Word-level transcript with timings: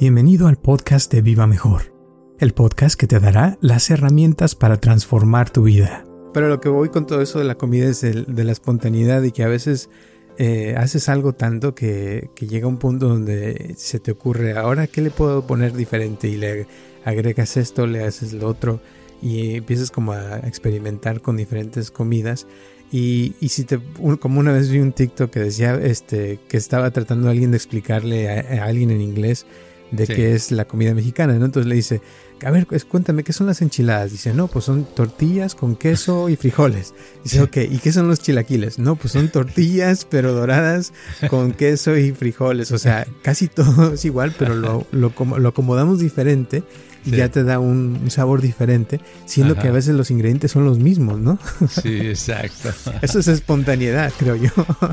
Bienvenido 0.00 0.46
al 0.46 0.58
podcast 0.58 1.12
de 1.12 1.22
Viva 1.22 1.48
Mejor, 1.48 1.92
el 2.38 2.54
podcast 2.54 2.94
que 2.96 3.08
te 3.08 3.18
dará 3.18 3.58
las 3.60 3.90
herramientas 3.90 4.54
para 4.54 4.76
transformar 4.76 5.50
tu 5.50 5.64
vida. 5.64 6.04
Pero 6.32 6.46
lo 6.46 6.60
que 6.60 6.68
voy 6.68 6.90
con 6.90 7.04
todo 7.04 7.20
eso 7.20 7.40
de 7.40 7.44
la 7.44 7.56
comida 7.56 7.88
es 7.88 8.02
de 8.02 8.44
la 8.44 8.52
espontaneidad 8.52 9.24
y 9.24 9.32
que 9.32 9.42
a 9.42 9.48
veces 9.48 9.90
eh, 10.36 10.76
haces 10.78 11.08
algo 11.08 11.32
tanto 11.32 11.74
que, 11.74 12.30
llega 12.38 12.68
un 12.68 12.76
punto 12.76 13.08
donde 13.08 13.74
se 13.76 13.98
te 13.98 14.12
ocurre, 14.12 14.56
ahora 14.56 14.86
qué 14.86 15.00
le 15.00 15.10
puedo 15.10 15.48
poner 15.48 15.72
diferente 15.72 16.28
y 16.28 16.36
le 16.36 16.68
agregas 17.04 17.56
esto, 17.56 17.88
le 17.88 18.04
haces 18.04 18.32
lo 18.34 18.46
otro 18.46 18.80
y 19.20 19.56
empiezas 19.56 19.90
como 19.90 20.12
a 20.12 20.36
experimentar 20.44 21.20
con 21.22 21.36
diferentes 21.36 21.90
comidas. 21.90 22.46
Y, 22.92 23.34
y 23.40 23.48
si 23.48 23.64
te, 23.64 23.80
como 24.20 24.38
una 24.38 24.52
vez 24.52 24.70
vi 24.70 24.78
un 24.78 24.92
TikTok 24.92 25.28
que 25.28 25.40
decía 25.40 25.74
este, 25.74 26.38
que 26.48 26.56
estaba 26.56 26.92
tratando 26.92 27.26
a 27.26 27.32
alguien 27.32 27.50
de 27.50 27.56
explicarle 27.56 28.30
a, 28.30 28.62
a 28.62 28.66
alguien 28.66 28.92
en 28.92 29.00
inglés 29.00 29.44
de 29.90 30.06
qué 30.06 30.34
es 30.34 30.52
la 30.52 30.66
comida 30.66 30.94
mexicana, 30.94 31.34
¿no? 31.34 31.46
Entonces 31.46 31.68
le 31.68 31.74
dice, 31.74 32.00
a 32.44 32.50
ver, 32.50 32.66
pues, 32.66 32.84
cuéntame, 32.84 33.24
¿qué 33.24 33.32
son 33.32 33.46
las 33.46 33.62
enchiladas? 33.62 34.12
Dice, 34.12 34.34
no, 34.34 34.48
pues 34.48 34.64
son 34.64 34.84
tortillas 34.84 35.54
con 35.54 35.76
queso 35.76 36.28
y 36.28 36.36
frijoles. 36.36 36.94
Dice, 37.24 37.42
ok, 37.42 37.56
¿y 37.70 37.78
qué 37.78 37.92
son 37.92 38.08
los 38.08 38.20
chilaquiles? 38.20 38.78
No, 38.78 38.96
pues 38.96 39.12
son 39.12 39.28
tortillas, 39.28 40.06
pero 40.08 40.32
doradas 40.32 40.92
con 41.28 41.52
queso 41.52 41.96
y 41.96 42.12
frijoles. 42.12 42.72
O 42.72 42.78
sea, 42.78 43.06
casi 43.22 43.48
todo 43.48 43.94
es 43.94 44.04
igual, 44.04 44.34
pero 44.38 44.54
lo, 44.54 44.86
lo, 44.92 45.12
lo 45.38 45.48
acomodamos 45.48 45.98
diferente 45.98 46.62
y 47.04 47.16
ya 47.16 47.30
te 47.30 47.44
da 47.44 47.58
un, 47.58 48.10
sabor 48.10 48.40
diferente, 48.40 49.00
siendo 49.24 49.56
que 49.56 49.68
a 49.68 49.72
veces 49.72 49.94
los 49.94 50.10
ingredientes 50.10 50.50
son 50.52 50.64
los 50.64 50.78
mismos, 50.78 51.18
¿no? 51.18 51.38
Sí, 51.70 52.00
exacto. 52.00 52.70
Eso 53.02 53.18
es 53.18 53.28
espontaneidad, 53.28 54.12
creo 54.18 54.36
yo. 54.36 54.50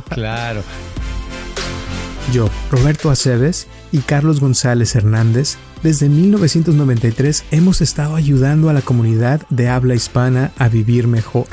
Claro. 0.09 0.63
Yo, 2.34 2.49
Roberto 2.71 3.11
Aceves 3.11 3.67
y 3.91 3.99
Carlos 3.99 4.39
González 4.39 4.95
Hernández, 4.95 5.57
desde 5.84 6.09
1993 6.09 7.45
hemos 7.51 7.82
estado 7.82 8.15
ayudando 8.15 8.70
a 8.70 8.73
la 8.73 8.82
comunidad 8.82 9.41
de 9.49 9.70
habla 9.70 9.93
hispana 9.93 10.51
a 10.57 10.67
vivir 10.67 11.07
mejor. 11.07 11.45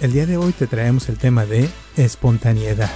El 0.00 0.12
día 0.12 0.26
de 0.26 0.36
hoy 0.36 0.52
te 0.52 0.68
traemos 0.68 1.08
el 1.08 1.18
tema 1.18 1.44
de 1.46 1.68
espontaneidad. 1.96 2.90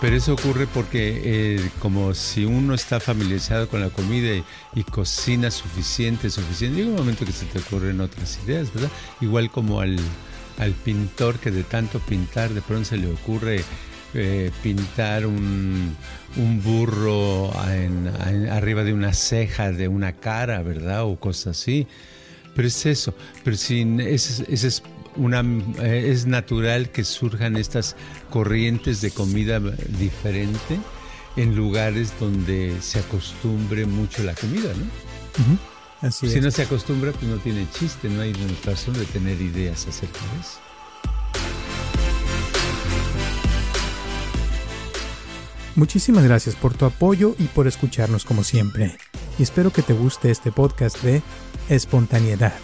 Pero 0.00 0.16
eso 0.16 0.34
ocurre 0.34 0.66
porque 0.66 1.22
eh, 1.24 1.70
como 1.78 2.12
si 2.12 2.44
uno 2.44 2.74
está 2.74 3.00
familiarizado 3.00 3.68
con 3.68 3.80
la 3.80 3.88
comida 3.88 4.34
y, 4.34 4.44
y, 4.74 4.82
cocina 4.82 5.50
suficiente, 5.50 6.28
suficiente, 6.28 6.78
llega 6.78 6.90
un 6.90 6.96
momento 6.96 7.24
que 7.24 7.32
se 7.32 7.46
te 7.46 7.60
ocurren 7.60 8.00
otras 8.00 8.38
ideas, 8.44 8.72
¿verdad? 8.74 8.90
Igual 9.22 9.50
como 9.50 9.80
al, 9.80 9.98
al 10.58 10.72
pintor 10.72 11.38
que 11.38 11.50
de 11.50 11.64
tanto 11.64 12.00
pintar 12.00 12.50
de 12.50 12.62
pronto 12.62 12.86
se 12.86 12.96
le 12.96 13.10
ocurre 13.10 13.62
eh, 14.14 14.50
pintar 14.62 15.26
un, 15.26 15.94
un 16.36 16.62
burro 16.62 17.52
arriba 17.58 18.84
de 18.84 18.94
una 18.94 19.12
ceja 19.12 19.72
de 19.72 19.88
una 19.88 20.12
cara, 20.12 20.62
¿verdad? 20.62 21.04
O 21.04 21.16
cosas 21.16 21.58
así. 21.58 21.86
Pero 22.54 22.68
es 22.68 22.86
eso. 22.86 23.14
Pero 23.44 23.56
sin 23.56 24.00
es, 24.00 24.42
es, 24.48 24.82
una, 25.16 25.44
eh, 25.82 26.10
es 26.10 26.26
natural 26.26 26.90
que 26.90 27.04
surjan 27.04 27.56
estas 27.56 27.96
corrientes 28.30 29.02
de 29.02 29.10
comida 29.10 29.60
diferente 29.98 30.78
en 31.36 31.54
lugares 31.54 32.14
donde 32.18 32.80
se 32.80 33.00
acostumbre 33.00 33.84
mucho 33.84 34.22
la 34.22 34.34
comida, 34.34 34.72
¿no? 34.74 35.75
Así 36.00 36.28
si 36.28 36.38
es. 36.38 36.44
no 36.44 36.50
se 36.50 36.62
acostumbra, 36.62 37.12
pues 37.12 37.24
no 37.24 37.36
tiene 37.38 37.66
chiste, 37.72 38.08
no 38.08 38.20
hay 38.20 38.34
razón 38.64 38.94
de 38.94 39.04
tener 39.06 39.40
ideas 39.40 39.86
acerca 39.86 40.20
de 40.34 40.40
eso. 40.40 40.60
Muchísimas 45.74 46.24
gracias 46.24 46.54
por 46.54 46.74
tu 46.74 46.86
apoyo 46.86 47.34
y 47.38 47.44
por 47.44 47.66
escucharnos 47.66 48.24
como 48.24 48.44
siempre. 48.44 48.96
Y 49.38 49.42
espero 49.42 49.70
que 49.70 49.82
te 49.82 49.92
guste 49.92 50.30
este 50.30 50.50
podcast 50.50 51.02
de 51.02 51.22
espontaneidad. 51.68 52.54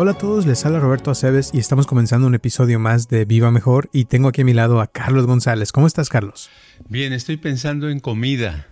Hola 0.00 0.12
a 0.12 0.14
todos, 0.14 0.46
les 0.46 0.64
habla 0.64 0.78
Roberto 0.78 1.10
Aceves 1.10 1.50
y 1.52 1.58
estamos 1.58 1.88
comenzando 1.88 2.28
un 2.28 2.34
episodio 2.36 2.78
más 2.78 3.08
de 3.08 3.24
Viva 3.24 3.50
Mejor 3.50 3.90
y 3.92 4.04
tengo 4.04 4.28
aquí 4.28 4.42
a 4.42 4.44
mi 4.44 4.54
lado 4.54 4.80
a 4.80 4.86
Carlos 4.86 5.26
González. 5.26 5.72
¿Cómo 5.72 5.88
estás, 5.88 6.08
Carlos? 6.08 6.50
Bien, 6.88 7.12
estoy 7.12 7.36
pensando 7.36 7.90
en 7.90 7.98
comida. 7.98 8.68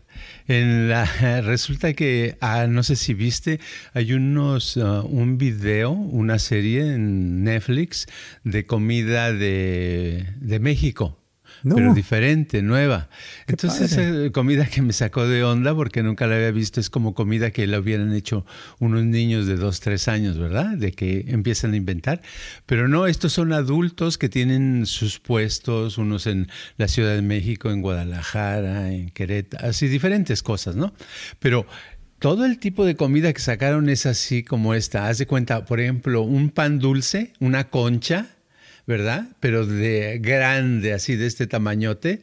En 0.47 0.89
la, 0.89 1.05
resulta 1.43 1.95
que, 1.95 2.39
ah, 2.41 2.69
no 2.69 2.85
sé 2.85 2.95
si 2.95 3.13
viste, 3.13 3.59
hay 3.93 4.13
unos, 4.13 4.77
uh, 4.77 5.05
un 5.05 5.37
video, 5.37 5.91
una 5.91 6.39
serie 6.39 6.95
en 6.95 7.43
Netflix 7.43 8.07
de 8.45 8.65
comida 8.65 9.33
de, 9.33 10.33
de 10.37 10.61
México. 10.61 11.19
No. 11.63 11.75
pero 11.77 11.95
diferente, 11.95 12.63
nueva. 12.63 13.09
Entonces, 13.47 13.93
esa 13.93 14.31
comida 14.33 14.67
que 14.67 14.83
me 14.83 14.93
sacó 14.93 15.27
de 15.27 15.45
onda 15.45 15.75
porque 15.75 16.03
nunca 16.03 16.27
la 16.27 16.37
había 16.37 16.51
visto 16.51 16.81
es 16.81 16.91
como 16.91 17.15
comida 17.15 17.51
que 17.51 17.67
la 17.67 17.79
hubieran 17.79 18.13
hecho 18.15 18.47
unos 18.79 19.05
niños 19.05 19.47
de 19.47 19.57
dos, 19.57 19.81
tres 19.81 20.09
años, 20.09 20.39
¿verdad? 20.39 20.77
De 20.77 20.93
que 20.93 21.25
empiezan 21.29 21.73
a 21.73 21.77
inventar. 21.77 22.23
Pero 22.67 22.89
no, 22.89 23.07
estos 23.07 23.33
son 23.33 23.53
adultos 23.53 24.19
que 24.19 24.29
tienen 24.29 24.87
sus 24.87 25.19
puestos, 25.19 25.99
unos 25.99 26.27
en 26.27 26.49
la 26.77 26.89
Ciudad 26.89 27.15
de 27.15 27.23
México, 27.23 27.71
en 27.71 27.83
Guadalajara, 27.83 28.93
en 28.93 29.11
Querétaro, 29.11 29.69
así 29.69 29.89
diferentes 29.89 30.43
cosas, 30.43 30.77
¿no? 30.77 30.93
Pero 31.39 31.67
todo 32.19 32.47
el 32.47 32.59
tipo 32.59 32.85
de 32.85 32.97
comida 32.97 33.33
que 33.33 33.41
sacaron 33.41 33.89
es 33.89 34.07
así 34.07 34.43
como 34.43 34.75
esta. 34.75 35.09
Haz 35.09 35.19
de 35.19 35.27
cuenta, 35.27 35.65
por 35.65 35.81
ejemplo, 35.81 36.23
un 36.23 36.51
pan 36.51 36.79
dulce, 36.79 37.33
una 37.41 37.69
concha, 37.69 38.36
¿verdad? 38.87 39.29
Pero 39.41 39.67
de 39.67 40.19
grande, 40.21 40.93
así 40.93 41.17
de 41.17 41.27
este 41.27 41.47
tamañote, 41.47 42.23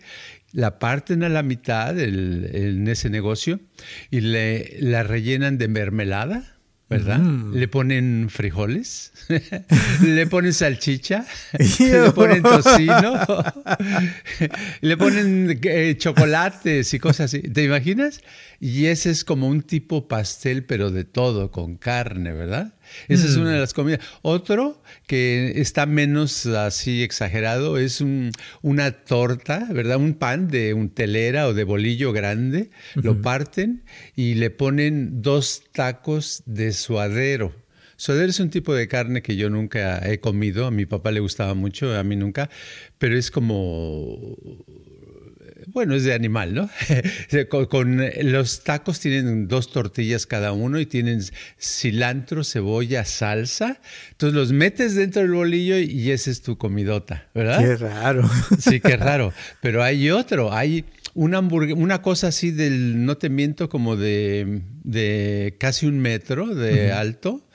la 0.53 0.79
parten 0.79 1.24
a 1.24 1.29
la 1.29 1.44
mitad 1.44 2.00
el, 2.00 2.50
el, 2.53 2.78
en 2.78 2.88
ese 2.88 3.09
negocio 3.09 3.59
y 4.12 4.22
le, 4.22 4.78
la 4.79 5.03
rellenan 5.03 5.57
de 5.57 5.68
mermelada. 5.68 6.50
¿verdad? 6.90 7.18
Mm. 7.18 7.56
Le 7.56 7.68
ponen 7.68 8.28
frijoles, 8.29 9.13
le 10.03 10.28
ponen 10.28 10.53
salchicha, 10.53 11.25
le 11.79 12.12
ponen 12.12 12.44
tocino, 12.44 13.25
le 14.81 14.97
ponen 14.97 15.59
eh, 15.63 15.95
chocolates 15.97 16.94
y 16.94 17.00
cosas 17.00 17.34
así. 17.34 17.41
¿Te 17.41 17.63
imaginas? 17.63 18.22
Y 18.59 18.85
ese 18.85 19.09
es 19.09 19.24
como 19.24 19.47
un 19.47 19.63
tipo 19.63 20.07
pastel, 20.07 20.66
pero 20.66 20.91
de 20.91 21.03
todo, 21.03 21.50
con 21.50 21.78
carne, 21.78 22.31
¿verdad? 22.31 22.75
Esa 23.08 23.26
mm. 23.26 23.30
es 23.30 23.36
una 23.38 23.52
de 23.52 23.59
las 23.59 23.74
comidas. 23.74 24.00
Otro 24.22 24.81
que 25.08 25.54
está 25.56 25.86
menos 25.86 26.46
así 26.46 27.04
exagerado 27.04 27.78
es 27.78 28.02
un, 28.02 28.31
una 28.62 28.92
torta, 28.92 29.68
¿verdad? 29.72 29.98
Un 29.98 30.14
pan 30.14 30.48
de 30.48 30.74
un 30.74 30.90
telera 30.90 31.48
o 31.48 31.54
de 31.54 31.64
bolillo 31.64 32.12
grande, 32.12 32.70
uh 32.96 33.00
-huh. 33.00 33.04
lo 33.04 33.22
parten 33.22 33.84
y 34.16 34.36
le 34.36 34.50
ponen 34.50 35.22
dos 35.22 35.64
tacos 35.72 36.44
de 36.46 36.72
suadero. 36.74 37.54
Suadero 37.96 38.30
es 38.30 38.40
un 38.40 38.50
tipo 38.50 38.74
de 38.74 38.88
carne 38.88 39.22
que 39.22 39.36
yo 39.36 39.50
nunca 39.50 40.00
he 40.10 40.20
comido, 40.20 40.66
a 40.66 40.72
mi 40.72 40.86
papá 40.86 41.12
le 41.12 41.20
gustaba 41.20 41.54
mucho, 41.54 41.96
a 41.96 42.04
mí 42.04 42.16
nunca, 42.16 42.50
pero 42.98 43.18
es 43.18 43.31
como 43.31 44.36
bueno, 45.73 45.95
es 45.95 46.03
de 46.03 46.13
animal, 46.13 46.53
¿no? 46.53 46.69
con, 47.50 47.66
con, 47.66 48.01
los 48.22 48.63
tacos 48.63 49.00
tienen 49.00 49.47
dos 49.47 49.72
tortillas 49.72 50.28
cada 50.28 50.51
uno 50.51 50.79
y 50.79 50.85
tienen 50.85 51.22
cilantro, 51.59 52.44
cebolla, 52.44 53.06
salsa. 53.06 53.79
Entonces 54.12 54.35
los 54.35 54.51
metes 54.51 54.95
dentro 54.95 55.23
del 55.23 55.31
bolillo 55.31 55.78
y 55.78 56.12
esa 56.12 56.29
es 56.29 56.41
tu 56.41 56.57
comidota, 56.57 57.28
¿verdad? 57.33 57.59
Qué 57.59 57.75
raro. 57.75 58.29
Sí, 58.59 58.79
qué 58.79 58.97
raro. 58.97 59.33
Pero 59.62 59.83
hay 59.83 60.09
otro, 60.12 60.53
hay 60.53 60.86
una 61.15 61.39
hamburguesa, 61.39 61.80
una 61.80 62.01
cosa 62.01 62.27
así 62.27 62.51
del, 62.51 63.06
no 63.06 63.18
te 63.18 63.30
miento, 63.30 63.68
como 63.68 63.95
de, 63.95 64.62
de 64.83 65.56
casi 65.59 65.88
un 65.88 66.00
metro 66.00 66.53
de 66.53 66.71
uh 66.71 66.89
-huh. 66.89 66.98
alto 66.98 67.48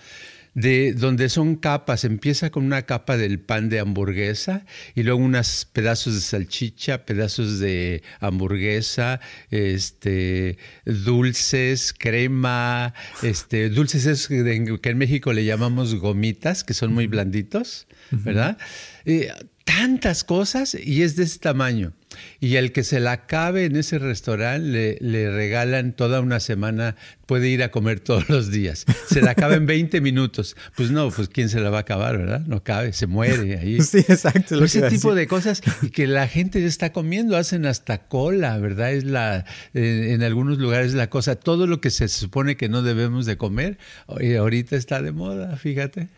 de 0.58 0.92
donde 0.92 1.28
son 1.28 1.54
capas, 1.54 2.02
empieza 2.02 2.50
con 2.50 2.64
una 2.64 2.82
capa 2.82 3.16
del 3.16 3.38
pan 3.38 3.68
de 3.68 3.78
hamburguesa 3.78 4.66
y 4.96 5.04
luego 5.04 5.20
unos 5.20 5.68
pedazos 5.72 6.14
de 6.14 6.20
salchicha, 6.20 7.06
pedazos 7.06 7.60
de 7.60 8.02
hamburguesa, 8.18 9.20
este, 9.50 10.58
dulces, 10.84 11.94
crema, 11.96 12.92
este, 13.22 13.68
dulces 13.68 14.04
esos 14.06 14.26
que, 14.26 14.90
en 14.90 14.98
México 14.98 15.32
le 15.32 15.44
llamamos 15.44 15.94
gomitas, 15.94 16.64
que 16.64 16.74
son 16.74 16.92
muy 16.92 17.06
blanditos, 17.06 17.86
¿verdad? 18.10 18.58
Eh, 19.04 19.30
tantas 19.62 20.24
cosas 20.24 20.74
y 20.74 21.02
es 21.02 21.14
de 21.14 21.22
ese 21.22 21.38
tamaño. 21.38 21.92
Y 22.40 22.56
el 22.56 22.72
que 22.72 22.84
se 22.84 23.00
la 23.00 23.12
acabe 23.12 23.64
en 23.64 23.76
ese 23.76 23.98
restaurante 23.98 24.98
le, 25.00 25.30
regalan 25.30 25.92
toda 25.92 26.20
una 26.20 26.40
semana, 26.40 26.96
puede 27.26 27.48
ir 27.48 27.62
a 27.62 27.70
comer 27.70 28.00
todos 28.08 28.28
los 28.28 28.50
días. 28.50 28.84
Se 29.08 29.20
la 29.20 29.32
acaba 29.32 29.54
en 29.54 29.66
20 29.66 30.00
minutos. 30.00 30.56
Pues 30.76 30.90
no, 30.90 31.10
pues 31.10 31.28
¿quién 31.28 31.48
se 31.48 31.60
la 31.60 31.70
va 31.70 31.78
a 31.78 31.80
acabar, 31.80 32.18
verdad? 32.18 32.40
No 32.46 32.62
cabe, 32.62 32.92
se 32.92 33.06
muere 33.06 33.58
ahí. 33.58 33.78
Sí, 33.88 33.98
exacto. 33.98 34.62
ese 34.62 34.88
tipo 34.90 35.14
de 35.14 35.26
cosas 35.26 35.62
y 35.80 35.88
que 35.88 36.06
la 36.06 36.28
gente 36.28 36.64
está 36.64 36.92
comiendo, 36.92 37.36
hacen 37.36 37.64
hasta 37.64 38.06
cola, 38.06 38.58
¿verdad? 38.58 38.92
Es 38.92 39.04
la, 39.04 39.46
en 39.72 40.22
algunos 40.22 40.58
lugares 40.58 40.92
la 40.92 41.08
cosa, 41.08 41.36
todo 41.36 41.66
lo 41.66 41.80
que 41.80 41.88
se 41.88 42.08
supone 42.08 42.56
que 42.56 42.68
no 42.68 42.82
debemos 42.82 43.24
de 43.24 43.38
comer, 43.38 43.78
ahorita 44.06 44.76
está 44.76 45.00
de 45.00 45.12
moda, 45.12 45.56
fíjate. 45.56 46.08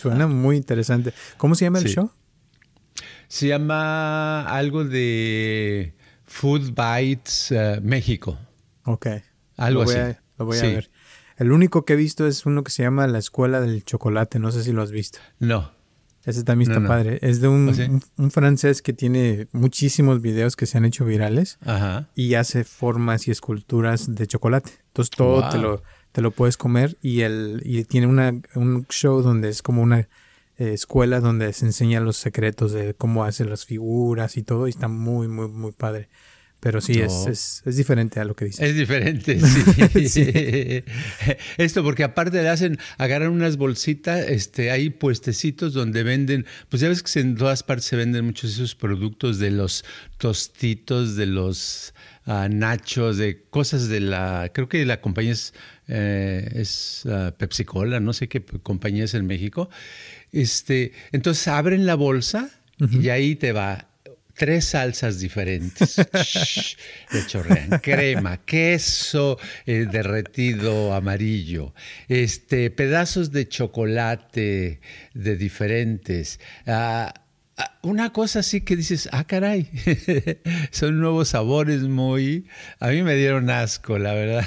Suena 0.00 0.26
muy 0.26 0.56
interesante. 0.56 1.14
¿Cómo 1.38 1.54
se 1.54 1.64
llama 1.64 1.78
el 1.78 1.88
show? 1.88 2.10
Se 3.28 3.48
llama 3.48 4.42
algo 4.48 4.84
de 4.84 5.94
Food 6.24 6.72
Bites 6.74 7.50
uh, 7.50 7.80
México. 7.82 8.38
Ok. 8.84 9.06
Algo 9.56 9.84
lo 9.84 9.90
así. 9.90 10.18
lo 10.38 10.44
voy 10.44 10.58
a 10.58 10.62
ver. 10.62 10.90
El 11.36 11.52
único 11.52 11.84
que 11.84 11.94
he 11.94 11.96
visto 11.96 12.26
es 12.26 12.46
uno 12.46 12.64
que 12.64 12.70
se 12.70 12.82
llama 12.82 13.06
La 13.06 13.18
Escuela 13.18 13.60
del 13.60 13.84
Chocolate. 13.84 14.38
No 14.38 14.50
sé 14.52 14.62
si 14.62 14.72
lo 14.72 14.82
has 14.82 14.90
visto. 14.90 15.18
No. 15.38 15.76
Ese 16.24 16.42
también 16.42 16.72
está 16.72 16.86
padre. 16.86 17.20
Es 17.22 17.40
de 17.40 17.46
¿Ah, 17.46 17.50
un, 17.50 18.02
un, 18.16 18.30
francés 18.32 18.82
que 18.82 18.92
tiene 18.92 19.46
muchísimos 19.52 20.20
videos 20.20 20.56
que 20.56 20.66
se 20.66 20.76
han 20.76 20.84
hecho 20.84 21.04
virales 21.04 21.58
Ajá. 21.64 22.08
y 22.16 22.34
hace 22.34 22.64
formas 22.64 23.28
y 23.28 23.30
esculturas 23.30 24.12
de 24.12 24.26
chocolate. 24.26 24.72
Entonces 24.88 25.10
todo 25.10 25.48
te, 25.50 25.58
lo, 25.58 25.84
te 26.10 26.22
lo 26.22 26.32
puedes 26.32 26.56
comer 26.56 26.96
y, 27.00 27.20
el, 27.20 27.62
y 27.64 27.84
tiene 27.84 28.08
una, 28.08 28.32
un 28.56 28.86
show 28.88 29.22
donde 29.22 29.50
es 29.50 29.62
como 29.62 29.82
una 29.82 30.08
eh, 30.58 30.72
escuela 30.72 31.20
donde 31.20 31.52
se 31.52 31.66
enseñan 31.66 32.04
los 32.04 32.16
secretos 32.16 32.72
de 32.72 32.94
cómo 32.94 33.24
hace 33.24 33.44
las 33.44 33.66
figuras 33.66 34.36
y 34.36 34.42
todo 34.42 34.66
y 34.66 34.70
está 34.70 34.88
muy, 34.88 35.28
muy, 35.28 35.48
muy 35.48 35.72
padre. 35.72 36.08
Pero 36.60 36.80
sí, 36.80 37.00
es, 37.00 37.62
es, 37.64 37.76
diferente 37.76 38.18
a 38.18 38.24
lo 38.24 38.34
que 38.34 38.46
dice. 38.46 38.66
Es 38.66 38.74
diferente, 38.74 39.38
sí. 40.08 40.82
Esto 41.58 41.84
porque 41.84 42.02
aparte 42.02 42.42
le 42.42 42.48
hacen, 42.48 42.78
agarran 42.96 43.30
unas 43.30 43.56
bolsitas, 43.56 44.26
este, 44.28 44.70
hay 44.70 44.90
puestecitos 44.90 45.74
donde 45.74 46.02
venden, 46.02 46.46
pues 46.68 46.80
ya 46.80 46.88
ves 46.88 47.02
que 47.02 47.20
en 47.20 47.36
todas 47.36 47.62
partes 47.62 47.84
se 47.84 47.96
venden 47.96 48.24
muchos 48.24 48.54
esos 48.54 48.74
productos 48.74 49.38
de 49.38 49.50
los 49.50 49.84
tostitos, 50.16 51.14
de 51.14 51.26
los 51.26 51.94
uh, 52.26 52.48
nachos, 52.48 53.18
de 53.18 53.44
cosas 53.50 53.88
de 53.88 54.00
la, 54.00 54.50
creo 54.52 54.68
que 54.68 54.84
la 54.86 55.00
compañía 55.00 55.32
es, 55.32 55.52
eh, 55.88 56.50
es 56.54 57.04
uh, 57.04 57.32
Pepsi 57.36 57.64
Cola, 57.64 58.00
no 58.00 58.12
sé 58.12 58.28
qué 58.28 58.42
compañía 58.44 59.04
es 59.04 59.14
en 59.14 59.26
México. 59.26 59.68
Este, 60.36 60.92
entonces 61.12 61.48
abren 61.48 61.86
la 61.86 61.94
bolsa 61.94 62.50
y 62.78 63.08
ahí 63.08 63.36
te 63.36 63.52
va 63.52 63.88
tres 64.34 64.66
salsas 64.66 65.18
diferentes. 65.18 65.96
de 67.12 67.26
chorrean. 67.26 67.80
Crema, 67.80 68.36
queso 68.44 69.38
eh, 69.64 69.86
derretido 69.90 70.92
amarillo, 70.92 71.72
este, 72.08 72.70
pedazos 72.70 73.32
de 73.32 73.48
chocolate 73.48 74.80
de 75.14 75.36
diferentes. 75.36 76.38
Ah, 76.66 77.14
ah, 77.56 77.78
una 77.80 78.12
cosa 78.12 78.40
así 78.40 78.60
que 78.60 78.76
dices, 78.76 79.08
ah, 79.12 79.24
caray, 79.24 79.70
son 80.70 81.00
nuevos 81.00 81.28
sabores 81.28 81.80
muy... 81.84 82.46
A 82.78 82.88
mí 82.88 83.02
me 83.02 83.14
dieron 83.14 83.48
asco, 83.48 83.98
la 83.98 84.12
verdad. 84.12 84.46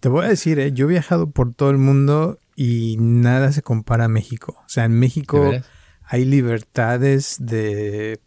Te 0.00 0.08
voy 0.08 0.24
a 0.24 0.28
decir, 0.28 0.58
eh, 0.58 0.72
yo 0.72 0.86
he 0.86 0.92
viajado 0.92 1.28
por 1.30 1.52
todo 1.52 1.68
el 1.68 1.76
mundo 1.76 2.38
y 2.62 2.98
nada 2.98 3.52
se 3.52 3.62
compara 3.62 4.04
a 4.04 4.08
México. 4.08 4.54
O 4.66 4.68
sea, 4.68 4.84
en 4.84 4.92
México 4.92 5.50
hay 6.04 6.26
libertades 6.26 7.36
de, 7.38 8.20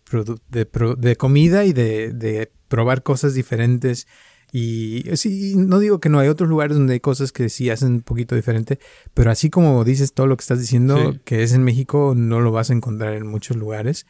de, 0.49 1.15
comida 1.17 1.65
y 1.65 1.73
de, 1.73 2.51
probar 2.67 3.03
cosas 3.03 3.35
diferentes. 3.35 4.07
Y 4.51 5.03
sí, 5.17 5.53
no 5.55 5.77
digo 5.77 5.99
que 5.99 6.09
no, 6.09 6.17
hay 6.17 6.29
otros 6.29 6.49
lugares 6.49 6.75
donde 6.75 6.93
hay 6.93 6.99
cosas 6.99 7.31
que 7.31 7.47
sí 7.47 7.69
hacen 7.69 7.89
un 7.89 8.01
poquito 8.01 8.33
diferente, 8.33 8.79
pero 9.13 9.29
así 9.29 9.51
como 9.51 9.83
dices 9.83 10.13
todo 10.13 10.25
lo 10.25 10.35
que 10.35 10.41
estás 10.41 10.59
diciendo, 10.59 11.15
que 11.25 11.43
es 11.43 11.53
en 11.53 11.63
México, 11.63 12.15
no 12.17 12.41
lo 12.41 12.51
vas 12.51 12.71
a 12.71 12.73
encontrar 12.73 13.13
en 13.13 13.27
muchos 13.27 13.55
lugares. 13.55 14.07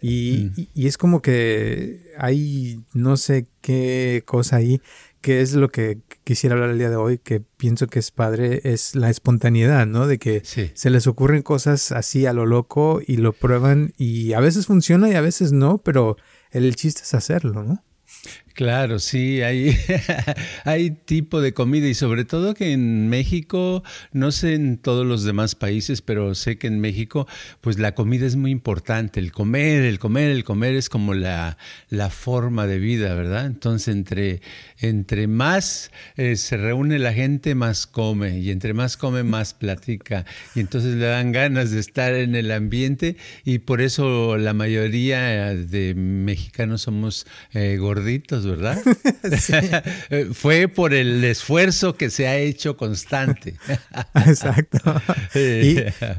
Y, 0.00 0.52
mm. 0.56 0.68
y, 0.72 0.86
es 0.86 0.96
como 0.96 1.20
que 1.20 2.12
hay 2.18 2.80
no 2.94 3.18
sé 3.18 3.46
qué 3.60 4.22
cosa 4.24 4.56
ahí 4.56 4.80
que 5.20 5.40
es 5.40 5.54
lo 5.54 5.70
que 5.70 6.00
quisiera 6.24 6.54
hablar 6.54 6.70
el 6.70 6.78
día 6.78 6.90
de 6.90 6.96
hoy, 6.96 7.18
que 7.18 7.40
pienso 7.40 7.86
que 7.86 7.98
es 7.98 8.10
padre, 8.10 8.60
es 8.64 8.94
la 8.94 9.10
espontaneidad, 9.10 9.86
¿no? 9.86 10.06
De 10.06 10.18
que 10.18 10.42
se 10.44 10.90
les 10.90 11.06
ocurren 11.06 11.42
cosas 11.42 11.92
así 11.92 12.26
a 12.26 12.32
lo 12.32 12.46
loco 12.46 13.00
y 13.04 13.16
lo 13.16 13.32
prueban 13.32 13.92
y 13.96 14.32
a 14.32 14.40
veces 14.40 14.66
funciona 14.66 15.08
y 15.08 15.14
a 15.14 15.20
veces 15.20 15.52
no, 15.52 15.78
pero 15.78 16.16
el 16.50 16.74
chiste 16.76 17.02
es 17.02 17.14
hacerlo, 17.14 17.62
¿no? 17.62 17.82
Claro, 18.56 19.00
sí, 19.00 19.42
hay, 20.64 20.90
tipo 21.04 21.42
de 21.42 21.52
comida 21.52 21.88
y 21.88 21.92
sobre 21.92 22.24
todo 22.24 22.54
que 22.54 22.72
en 22.72 23.06
México, 23.10 23.82
no 24.12 24.32
sé 24.32 24.54
en 24.54 24.78
todos 24.78 25.04
los 25.04 25.24
demás 25.24 25.54
países, 25.54 26.00
pero 26.00 26.34
sé 26.34 26.56
que 26.56 26.66
en 26.66 26.80
México, 26.80 27.26
pues 27.60 27.78
la 27.78 27.94
comida 27.94 28.24
es 28.24 28.36
muy 28.36 28.50
importante, 28.50 29.20
el 29.20 29.30
comer, 29.30 29.82
el 29.82 29.98
comer, 29.98 30.30
el 30.30 30.42
comer 30.42 30.74
es 30.74 30.88
como 30.88 31.12
la, 31.12 31.58
forma 32.08 32.66
de 32.66 32.78
vida, 32.78 33.12
¿verdad? 33.14 33.44
Entonces, 33.44 33.94
entre, 34.80 35.26
más 35.26 35.90
eh, 36.16 36.36
se 36.36 36.56
reúne 36.56 36.98
la 36.98 37.12
gente, 37.12 37.54
más 37.54 37.86
come 37.86 38.38
y 38.38 38.50
entre 38.50 38.72
más 38.72 38.96
come, 38.96 39.22
más 39.22 39.52
platica 39.52 40.24
y 40.54 40.60
entonces 40.60 40.94
le 40.94 41.04
dan 41.04 41.30
ganas 41.30 41.72
de 41.72 41.80
estar 41.80 42.14
en 42.14 42.34
el 42.34 42.50
ambiente 42.50 43.16
y 43.44 43.58
por 43.58 43.82
eso 43.82 44.38
la 44.38 44.54
mayoría 44.54 45.54
de 45.54 45.94
mexicanos 45.94 46.80
somos 46.82 47.26
eh, 47.52 47.76
gorditos 47.76 48.45
¿verdad? 48.46 48.82
Fue 50.32 50.68
por 50.68 50.94
el 50.94 51.22
esfuerzo 51.24 51.96
que 51.96 52.10
se 52.10 52.28
ha 52.28 52.36
hecho 52.36 52.76
constante. 52.76 53.56
Exacto. 54.26 54.78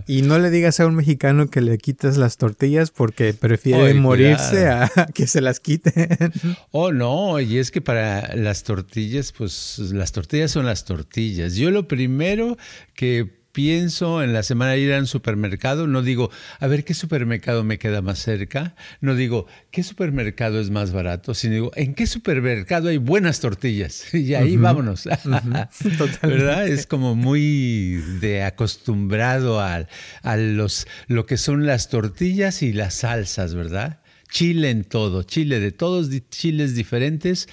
Y, 0.08 0.22
no 0.22 0.40
le 0.40 0.50
digas 0.50 0.80
a 0.80 0.88
un 0.88 0.96
mexicano 0.96 1.50
que 1.50 1.62
le 1.62 1.78
quitas 1.78 2.18
las 2.18 2.38
tortillas 2.38 2.92
porque 2.92 3.34
prefiere 3.34 3.94
morirse 3.94 4.68
a 4.68 4.90
que 5.14 5.28
se 5.28 5.42
las 5.42 5.60
quiten. 5.60 6.34
Oh, 6.72 6.92
no, 6.92 7.40
y 7.40 7.58
es 7.58 7.72
que 7.72 7.82
para 7.82 8.36
las 8.36 8.64
tortillas, 8.64 9.32
pues 9.32 9.80
las 9.80 10.12
tortillas 10.12 10.52
son 10.52 10.66
las 10.66 10.86
tortillas. 10.86 11.56
Yo 11.56 11.72
lo 11.72 11.88
primero 11.88 12.58
que 12.94 13.37
pienso 13.58 14.22
en 14.22 14.34
la 14.34 14.44
semana 14.44 14.78
ir 14.78 14.94
a 14.94 15.00
un 15.00 15.08
supermercado, 15.08 15.88
no 15.88 16.04
digo, 16.04 16.30
a 16.60 16.68
ver 16.68 16.86
qué 16.86 16.94
supermercado 16.94 17.64
me 17.64 17.80
queda 17.80 18.04
más 18.04 18.20
cerca, 18.20 18.76
no 19.02 19.16
digo, 19.16 19.48
¿qué 19.72 19.82
supermercado 19.82 20.62
es 20.62 20.70
más 20.70 20.92
barato? 20.92 21.34
Sino 21.34 21.54
digo, 21.56 21.72
¿en 21.74 21.96
qué 21.96 22.06
supermercado 22.06 22.90
hay 22.90 22.98
buenas 22.98 23.40
tortillas? 23.40 24.14
Y 24.14 24.36
ahí 24.36 24.58
vámonos. 24.58 25.06
¿Verdad? 26.22 26.68
Es 26.68 26.86
como 26.86 27.16
muy 27.16 28.00
de 28.22 28.44
acostumbrado 28.44 29.60
a, 29.60 29.88
a, 30.22 30.38
los, 30.38 30.86
lo 31.08 31.26
que 31.26 31.38
son 31.38 31.66
las 31.66 31.90
tortillas 31.90 32.62
y 32.62 32.74
las 32.74 32.94
salsas, 32.94 33.56
¿verdad? 33.56 34.02
Chile 34.30 34.70
en 34.70 34.84
todo, 34.84 35.24
chile 35.24 35.60
de 35.60 35.72
todos 35.72 36.12
chiles 36.30 36.76
diferentes. 36.76 37.50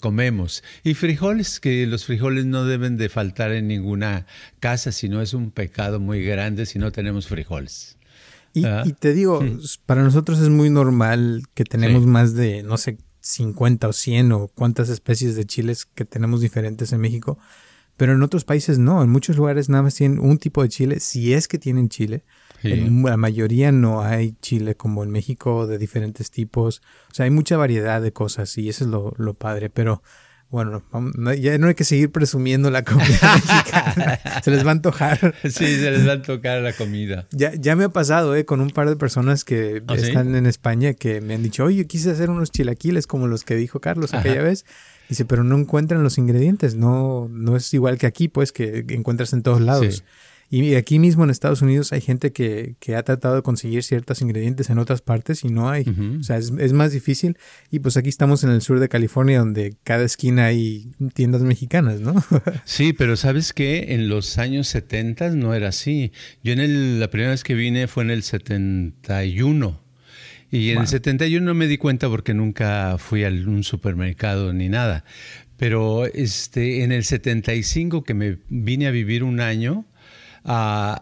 Comemos. 0.00 0.62
Y 0.84 0.94
frijoles, 0.94 1.60
que 1.60 1.86
los 1.86 2.04
frijoles 2.04 2.46
no 2.46 2.64
deben 2.64 2.96
de 2.96 3.08
faltar 3.08 3.52
en 3.52 3.68
ninguna 3.68 4.26
casa, 4.60 4.92
si 4.92 5.08
no 5.08 5.22
es 5.22 5.34
un 5.34 5.50
pecado 5.50 6.00
muy 6.00 6.22
grande 6.22 6.66
si 6.66 6.78
no 6.78 6.92
tenemos 6.92 7.26
frijoles. 7.28 7.98
Y, 8.54 8.64
ah. 8.64 8.84
te 8.98 9.14
digo, 9.14 9.40
hmm. 9.40 9.60
para 9.86 10.02
nosotros 10.02 10.40
es 10.40 10.50
muy 10.50 10.70
normal 10.70 11.42
que 11.54 11.64
tenemos 11.64 12.06
más 12.06 12.34
de, 12.34 12.62
no 12.62 12.76
sé, 12.76 12.98
50 13.20 13.88
o 13.88 13.92
100 13.92 14.32
o 14.32 14.48
cuántas 14.48 14.88
especies 14.88 15.36
de 15.36 15.46
chiles 15.46 15.86
que 15.86 16.04
tenemos 16.04 16.40
diferentes 16.40 16.92
en 16.92 17.00
México. 17.00 17.38
Pero 17.96 18.14
en 18.14 18.22
otros 18.22 18.44
países 18.44 18.78
no, 18.78 19.02
en 19.02 19.10
muchos 19.10 19.36
lugares 19.36 19.68
nada 19.68 19.82
más 19.82 19.94
tienen 19.94 20.18
un 20.18 20.38
tipo 20.38 20.62
de 20.62 20.68
chile, 20.68 21.00
si 21.00 21.34
es 21.34 21.46
que 21.46 21.58
tienen 21.58 21.88
chile. 21.88 22.24
En 22.62 23.02
la 23.02 23.16
mayoría 23.16 23.72
no 23.72 24.02
hay 24.02 24.34
chile 24.40 24.74
como 24.74 25.02
en 25.02 25.10
México 25.10 25.66
de 25.66 25.78
diferentes 25.78 26.30
tipos. 26.30 26.82
O 27.10 27.14
sea, 27.14 27.24
hay 27.24 27.30
mucha 27.30 27.56
variedad 27.56 28.00
de 28.00 28.12
cosas 28.12 28.56
y 28.58 28.68
eso 28.68 28.84
es 28.84 28.90
lo, 28.90 29.14
lo 29.16 29.34
padre. 29.34 29.70
Pero 29.70 30.02
bueno, 30.52 30.82
ya 31.40 31.56
no 31.56 31.68
hay 31.68 31.74
que 31.74 31.84
seguir 31.84 32.12
presumiendo 32.12 32.70
la 32.70 32.84
comida 32.84 33.06
mexicana. 33.34 34.20
se 34.44 34.50
les 34.50 34.66
va 34.66 34.68
a 34.68 34.72
antojar. 34.72 35.34
Sí, 35.44 35.50
se 35.50 35.90
les 35.90 36.06
va 36.06 36.10
a 36.10 36.14
antojar 36.16 36.60
la 36.60 36.74
comida. 36.74 37.26
Ya, 37.30 37.54
ya 37.54 37.74
me 37.74 37.84
ha 37.84 37.88
pasado 37.88 38.36
eh, 38.36 38.44
con 38.44 38.60
un 38.60 38.68
par 38.68 38.90
de 38.90 38.96
personas 38.96 39.44
que 39.44 39.82
¿Ah, 39.86 39.94
están 39.94 40.34
en 40.34 40.44
España 40.44 40.92
que 40.92 41.22
me 41.22 41.34
han 41.34 41.42
dicho, 41.42 41.64
oye, 41.64 41.86
quise 41.86 42.10
hacer 42.10 42.28
unos 42.28 42.50
chilaquiles 42.50 43.06
como 43.06 43.28
los 43.28 43.44
que 43.44 43.56
dijo 43.56 43.80
Carlos 43.80 44.12
aquella 44.12 44.42
vez. 44.42 44.66
Dice, 45.08 45.24
pero 45.24 45.42
no 45.42 45.56
encuentran 45.56 46.02
los 46.02 46.18
ingredientes. 46.18 46.74
No, 46.74 47.28
no 47.30 47.56
es 47.56 47.72
igual 47.72 47.96
que 47.96 48.04
aquí, 48.06 48.28
pues, 48.28 48.52
que 48.52 48.84
encuentras 48.90 49.32
en 49.32 49.42
todos 49.42 49.62
lados. 49.62 50.04
Y 50.54 50.74
aquí 50.74 50.98
mismo 50.98 51.24
en 51.24 51.30
Estados 51.30 51.62
Unidos 51.62 51.94
hay 51.94 52.02
gente 52.02 52.30
que, 52.30 52.76
que, 52.78 52.94
ha 52.94 53.02
tratado 53.02 53.36
de 53.36 53.42
conseguir 53.42 53.82
ciertos 53.82 54.20
ingredientes 54.20 54.68
en 54.68 54.76
otras 54.76 55.00
partes 55.00 55.44
y 55.44 55.48
no 55.48 55.70
hay. 55.70 55.86
O 56.20 56.22
sea, 56.22 56.36
es, 56.36 56.52
es, 56.58 56.74
más 56.74 56.92
difícil. 56.92 57.38
Y 57.70 57.78
pues 57.78 57.96
aquí 57.96 58.10
estamos 58.10 58.44
en 58.44 58.50
el 58.50 58.60
sur 58.60 58.78
de 58.78 58.90
California 58.90 59.38
donde 59.38 59.76
cada 59.82 60.04
esquina 60.04 60.44
hay 60.44 60.90
tiendas 61.14 61.40
mexicanas, 61.40 62.02
¿no? 62.02 62.22
sí, 62.66 62.92
pero 62.92 63.16
¿sabes 63.16 63.54
qué? 63.54 63.94
En 63.94 64.10
los 64.10 64.36
años 64.36 64.68
70 64.68 65.30
no 65.30 65.54
era 65.54 65.68
así. 65.68 66.12
Yo 66.44 66.52
en 66.52 66.58
el, 66.58 67.00
la 67.00 67.08
primera 67.08 67.30
vez 67.30 67.44
que 67.44 67.54
vine 67.54 67.88
fue 67.88 68.02
en 68.02 68.10
el 68.10 68.22
71 68.22 69.80
Y 70.50 70.68
en 70.68 70.80
el 70.80 70.86
71 70.86 71.46
no 71.46 71.54
me 71.54 71.66
di 71.66 71.78
cuenta 71.78 72.10
porque 72.10 72.34
nunca 72.34 72.98
fui 72.98 73.24
a 73.24 73.28
un 73.28 73.64
supermercado 73.64 74.52
ni 74.52 74.68
nada. 74.68 75.06
Pero 75.56 76.04
este, 76.04 76.82
en 76.82 76.92
el 76.92 77.04
75 77.04 78.04
que 78.04 78.12
me 78.12 78.36
vine 78.50 78.86
a 78.86 78.90
vivir 78.90 79.24
un 79.24 79.40
año, 79.40 79.86
uh, 80.44 80.96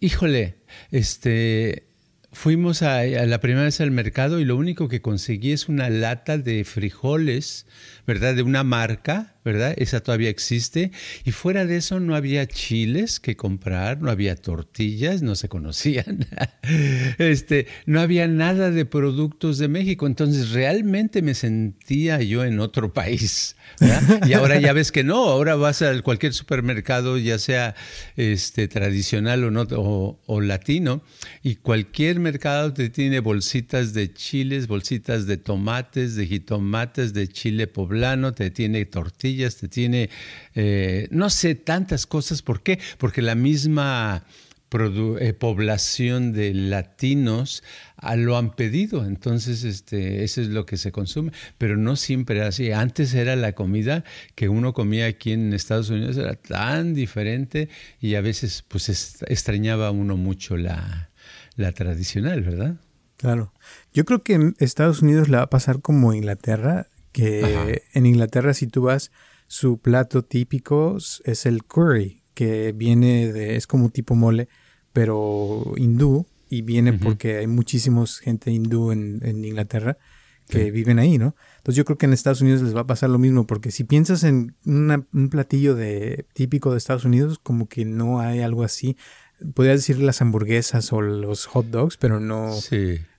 híjole, 0.00 0.58
este, 0.90 1.88
fuimos 2.32 2.82
a, 2.82 3.04
la 3.04 3.40
primera 3.40 3.64
vez 3.64 3.80
al 3.80 3.90
mercado 3.90 4.40
y 4.40 4.44
lo 4.44 4.56
único 4.56 4.88
que 4.88 5.00
conseguí 5.00 5.52
es 5.52 5.68
una 5.68 5.88
lata 5.88 6.38
de 6.38 6.64
frijoles, 6.64 7.66
¿verdad? 8.06 8.34
De 8.34 8.42
una 8.42 8.64
marca, 8.64 9.34
¿verdad? 9.44 9.74
Esa 9.78 10.00
todavía 10.00 10.28
existe. 10.28 10.90
Y 11.24 11.32
fuera 11.32 11.66
de 11.66 11.76
eso 11.76 12.00
no 12.00 12.16
había 12.16 12.46
chiles 12.46 13.20
que 13.20 13.36
comprar, 13.36 14.02
no 14.02 14.10
había 14.10 14.34
tortillas, 14.34 15.22
no 15.22 15.34
se 15.36 15.48
conocían. 15.48 16.26
este, 17.18 17.66
no 17.86 18.00
había 18.00 18.26
nada 18.28 18.70
de 18.70 18.84
productos 18.84 19.58
de 19.58 19.68
México. 19.68 20.06
Entonces 20.06 20.50
realmente 20.50 21.22
me 21.22 21.34
sentía 21.34 22.20
yo 22.22 22.44
en 22.44 22.60
otro 22.60 22.92
país. 22.92 23.56
Y 24.26 24.32
ahora 24.32 24.58
ya 24.58 24.72
ves 24.72 24.90
que 24.90 25.04
no, 25.04 25.16
ahora 25.16 25.54
vas 25.54 25.82
a 25.82 26.00
cualquier 26.02 26.32
supermercado, 26.32 27.18
ya 27.18 27.38
sea 27.38 27.74
este, 28.16 28.68
tradicional 28.68 29.44
o, 29.44 29.50
no, 29.50 29.66
o, 30.26 30.40
latino, 30.40 31.02
y 31.42 31.56
cualquier 31.56 32.20
mercado 32.20 32.72
te 32.72 32.88
tiene 32.90 33.20
bolsitas 33.20 33.92
de 33.92 34.12
chiles, 34.12 34.66
bolsitas 34.66 35.26
de 35.26 35.36
tomates, 35.36 36.16
de 36.16 36.26
jitomates, 36.26 37.12
de 37.12 37.28
chile 37.28 37.66
poblano, 37.66 37.95
te 38.34 38.50
tiene 38.50 38.84
tortillas, 38.84 39.56
te 39.56 39.68
tiene, 39.68 40.10
eh, 40.54 41.08
no 41.10 41.30
sé, 41.30 41.54
tantas 41.54 42.06
cosas. 42.06 42.42
¿Por 42.42 42.62
qué? 42.62 42.78
Porque 42.98 43.22
la 43.22 43.34
misma 43.34 44.24
eh, 44.72 45.32
población 45.32 46.32
de 46.32 46.52
latinos 46.52 47.62
a 47.96 48.16
lo 48.16 48.36
han 48.36 48.54
pedido, 48.54 49.06
entonces 49.06 49.64
este, 49.64 50.22
eso 50.22 50.42
es 50.42 50.48
lo 50.48 50.66
que 50.66 50.76
se 50.76 50.92
consume, 50.92 51.32
pero 51.56 51.76
no 51.76 51.96
siempre 51.96 52.36
era 52.36 52.48
así. 52.48 52.72
Antes 52.72 53.14
era 53.14 53.36
la 53.36 53.52
comida 53.52 54.04
que 54.34 54.48
uno 54.48 54.74
comía 54.74 55.06
aquí 55.06 55.32
en 55.32 55.54
Estados 55.54 55.88
Unidos, 55.88 56.16
era 56.18 56.34
tan 56.34 56.94
diferente 56.94 57.70
y 58.00 58.16
a 58.16 58.20
veces 58.20 58.64
pues 58.68 58.88
extrañaba 59.28 59.90
uno 59.92 60.16
mucho 60.16 60.56
la, 60.56 61.10
la 61.54 61.72
tradicional, 61.72 62.42
¿verdad? 62.42 62.76
Claro. 63.16 63.52
Yo 63.94 64.04
creo 64.04 64.22
que 64.22 64.34
en 64.34 64.56
Estados 64.58 65.00
Unidos 65.00 65.28
le 65.28 65.38
va 65.38 65.44
a 65.44 65.50
pasar 65.50 65.80
como 65.80 66.12
Inglaterra, 66.12 66.88
que 67.16 67.84
en 67.94 68.04
Inglaterra 68.04 68.52
si 68.52 68.66
tú 68.66 68.82
vas, 68.82 69.10
su 69.46 69.78
plato 69.78 70.22
típico 70.22 70.98
es 71.24 71.46
el 71.46 71.64
curry, 71.64 72.22
que 72.34 72.72
viene 72.72 73.32
de, 73.32 73.56
es 73.56 73.66
como 73.66 73.88
tipo 73.88 74.14
mole, 74.14 74.48
pero 74.92 75.72
hindú, 75.78 76.26
y 76.50 76.60
viene 76.60 76.92
porque 76.92 77.38
hay 77.38 77.46
muchísimos 77.46 78.18
gente 78.18 78.50
hindú 78.50 78.92
en, 78.92 79.44
Inglaterra 79.44 79.96
que 80.46 80.70
viven 80.70 80.98
ahí, 80.98 81.16
¿no? 81.16 81.34
Entonces 81.56 81.76
yo 81.76 81.86
creo 81.86 81.96
que 81.96 82.04
en 82.04 82.12
Estados 82.12 82.42
Unidos 82.42 82.60
les 82.60 82.76
va 82.76 82.80
a 82.80 82.86
pasar 82.86 83.08
lo 83.08 83.18
mismo, 83.18 83.46
porque 83.46 83.70
si 83.70 83.84
piensas 83.84 84.22
en 84.22 84.54
un 84.66 85.28
platillo 85.30 85.74
de, 85.74 86.26
típico 86.34 86.70
de 86.70 86.76
Estados 86.76 87.06
Unidos, 87.06 87.40
como 87.42 87.66
que 87.66 87.86
no 87.86 88.20
hay 88.20 88.40
algo 88.40 88.62
así. 88.62 88.98
Podrías 89.54 89.78
decir 89.78 89.98
las 90.00 90.20
hamburguesas 90.20 90.92
o 90.92 91.00
los 91.00 91.46
hot 91.46 91.66
dogs, 91.66 91.96
pero 91.96 92.20
no, 92.20 92.52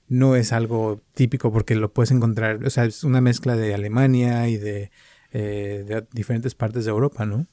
no 0.08 0.36
es 0.36 0.52
algo 0.52 1.02
típico 1.14 1.52
porque 1.52 1.74
lo 1.74 1.92
puedes 1.92 2.10
encontrar, 2.10 2.64
o 2.64 2.70
sea, 2.70 2.84
es 2.84 3.04
una 3.04 3.20
mezcla 3.20 3.56
de 3.56 3.74
Alemania 3.74 4.48
y 4.48 4.56
de, 4.56 4.90
eh, 5.32 5.84
de 5.86 6.06
diferentes 6.12 6.54
partes 6.54 6.84
de 6.84 6.90
Europa, 6.90 7.26
¿no? 7.26 7.46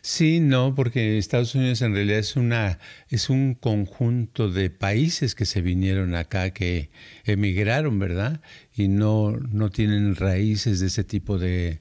Sí, 0.00 0.40
no, 0.40 0.74
porque 0.74 1.18
Estados 1.18 1.54
Unidos 1.54 1.82
en 1.82 1.94
realidad 1.94 2.18
es 2.18 2.36
una 2.36 2.78
es 3.08 3.30
un 3.30 3.54
conjunto 3.54 4.50
de 4.50 4.70
países 4.70 5.34
que 5.34 5.44
se 5.44 5.60
vinieron 5.60 6.14
acá, 6.14 6.50
que 6.50 6.90
emigraron, 7.24 7.98
¿verdad? 7.98 8.40
Y 8.74 8.88
no, 8.88 9.32
no 9.32 9.70
tienen 9.70 10.14
raíces 10.14 10.80
de 10.80 10.86
ese 10.86 11.04
tipo 11.04 11.38
de, 11.38 11.80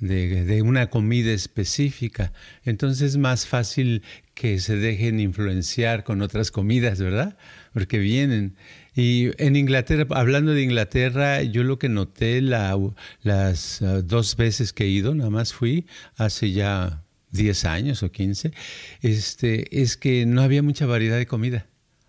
de, 0.00 0.44
de, 0.44 0.62
una 0.62 0.88
comida 0.90 1.32
específica. 1.32 2.32
Entonces 2.64 3.10
es 3.10 3.16
más 3.18 3.46
fácil 3.46 4.02
que 4.34 4.58
se 4.58 4.76
dejen 4.76 5.20
influenciar 5.20 6.04
con 6.04 6.22
otras 6.22 6.50
comidas, 6.50 7.00
¿verdad? 7.00 7.36
Porque 7.72 7.98
vienen. 7.98 8.56
Y 8.94 9.30
en 9.42 9.56
Inglaterra, 9.56 10.06
hablando 10.10 10.52
de 10.52 10.62
Inglaterra, 10.62 11.42
yo 11.42 11.62
lo 11.64 11.78
que 11.78 11.88
noté 11.88 12.42
la, 12.42 12.78
las 13.22 13.80
uh, 13.80 14.02
dos 14.02 14.36
veces 14.36 14.72
que 14.72 14.84
he 14.84 14.88
ido, 14.88 15.14
nada 15.14 15.30
más 15.30 15.54
fui 15.54 15.86
hace 16.16 16.52
ya 16.52 17.02
10 17.30 17.64
años 17.64 18.02
o 18.02 18.12
15, 18.12 18.52
este, 19.00 19.80
es 19.82 19.96
que 19.96 20.26
no 20.26 20.42
había 20.42 20.62
mucha 20.62 20.86
variedad 20.86 21.16
de 21.16 21.26
comida. 21.26 21.66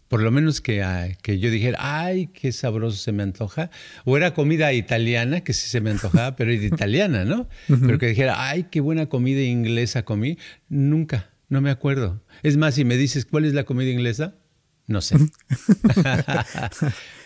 Por 0.09 0.21
lo 0.21 0.29
menos 0.29 0.61
que, 0.61 0.83
ah, 0.83 1.07
que 1.23 1.39
yo 1.39 1.49
dijera, 1.49 1.79
ay, 1.81 2.27
qué 2.27 2.51
sabroso 2.51 2.97
se 2.97 3.11
me 3.11 3.23
antoja. 3.23 3.71
O 4.05 4.15
era 4.15 4.35
comida 4.35 4.71
italiana, 4.71 5.41
que 5.41 5.53
sí 5.53 5.69
se 5.69 5.81
me 5.81 5.89
antojaba, 5.89 6.35
pero 6.35 6.51
era 6.51 6.63
italiana, 6.63 7.25
¿no? 7.25 7.47
Pero 7.67 7.97
que 7.97 8.07
dijera, 8.07 8.47
ay, 8.47 8.67
qué 8.69 8.79
buena 8.79 9.07
comida 9.07 9.41
inglesa 9.41 10.05
comí. 10.05 10.37
Nunca, 10.69 11.31
no 11.49 11.61
me 11.61 11.71
acuerdo. 11.71 12.21
Es 12.43 12.57
más, 12.57 12.75
si 12.75 12.85
me 12.85 12.95
dices, 12.95 13.25
¿cuál 13.25 13.45
es 13.45 13.53
la 13.53 13.63
comida 13.63 13.89
inglesa? 13.89 14.35
No 14.87 15.01
sé. 15.01 15.15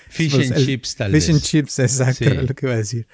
Fish 0.09 0.33
pues 0.33 0.51
and 0.51 0.65
chips, 0.65 0.95
tal 0.95 1.11
vez. 1.11 1.25
Fish 1.25 1.33
and 1.33 1.43
chips, 1.43 1.79
exacto, 1.79 2.33
lo 2.33 2.55
que 2.55 2.65
iba 2.65 2.75
a 2.75 2.77
decir 2.77 3.07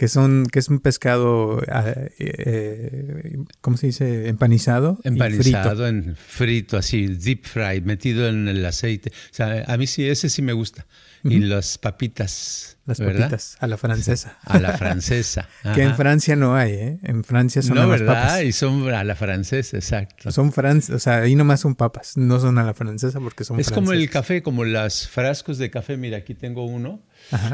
que 0.00 0.08
son 0.08 0.46
que 0.46 0.60
es 0.60 0.70
un 0.70 0.80
pescado 0.80 1.60
ah, 1.70 1.92
eh, 2.18 3.36
¿cómo 3.60 3.76
se 3.76 3.88
dice? 3.88 4.28
empanizado 4.30 4.98
empanizado 5.04 5.86
en 5.86 6.16
frito 6.16 6.78
así 6.78 7.06
deep 7.06 7.44
fried 7.44 7.82
metido 7.82 8.26
en 8.26 8.48
el 8.48 8.64
aceite. 8.64 9.10
O 9.10 9.34
sea 9.34 9.62
a 9.66 9.76
mí 9.76 9.86
sí 9.86 10.08
ese 10.08 10.30
sí 10.30 10.40
me 10.40 10.54
gusta. 10.54 10.86
Y 11.22 11.40
las 11.40 11.76
papitas 11.76 12.78
las 12.86 12.98
papitas 12.98 13.58
a 13.60 13.66
la 13.66 13.76
francesa. 13.76 14.38
A 14.46 14.58
la 14.58 14.78
francesa 14.78 15.46
que 15.74 15.82
en 15.82 15.94
Francia 15.94 16.34
no 16.34 16.56
hay 16.56 16.72
¿eh? 16.72 16.98
en 17.02 17.22
Francia 17.22 17.60
son 17.60 17.76
no 17.76 17.86
verdad 17.86 18.40
y 18.40 18.52
son 18.52 18.88
a 18.88 19.04
la 19.04 19.14
francesa 19.16 19.76
exacto. 19.76 20.32
Son 20.32 20.50
francesas 20.50 20.96
o 20.96 20.98
sea 20.98 21.18
ahí 21.18 21.34
nomás 21.34 21.60
son 21.60 21.74
papas 21.74 22.16
no 22.16 22.40
son 22.40 22.56
a 22.56 22.64
la 22.64 22.72
francesa 22.72 23.20
porque 23.20 23.44
son 23.44 23.60
es 23.60 23.70
como 23.70 23.92
el 23.92 24.08
café 24.08 24.42
como 24.42 24.64
los 24.64 25.08
frascos 25.08 25.58
de 25.58 25.70
café. 25.70 25.98
Mira 25.98 26.16
aquí 26.16 26.34
tengo 26.34 26.64
uno. 26.64 27.02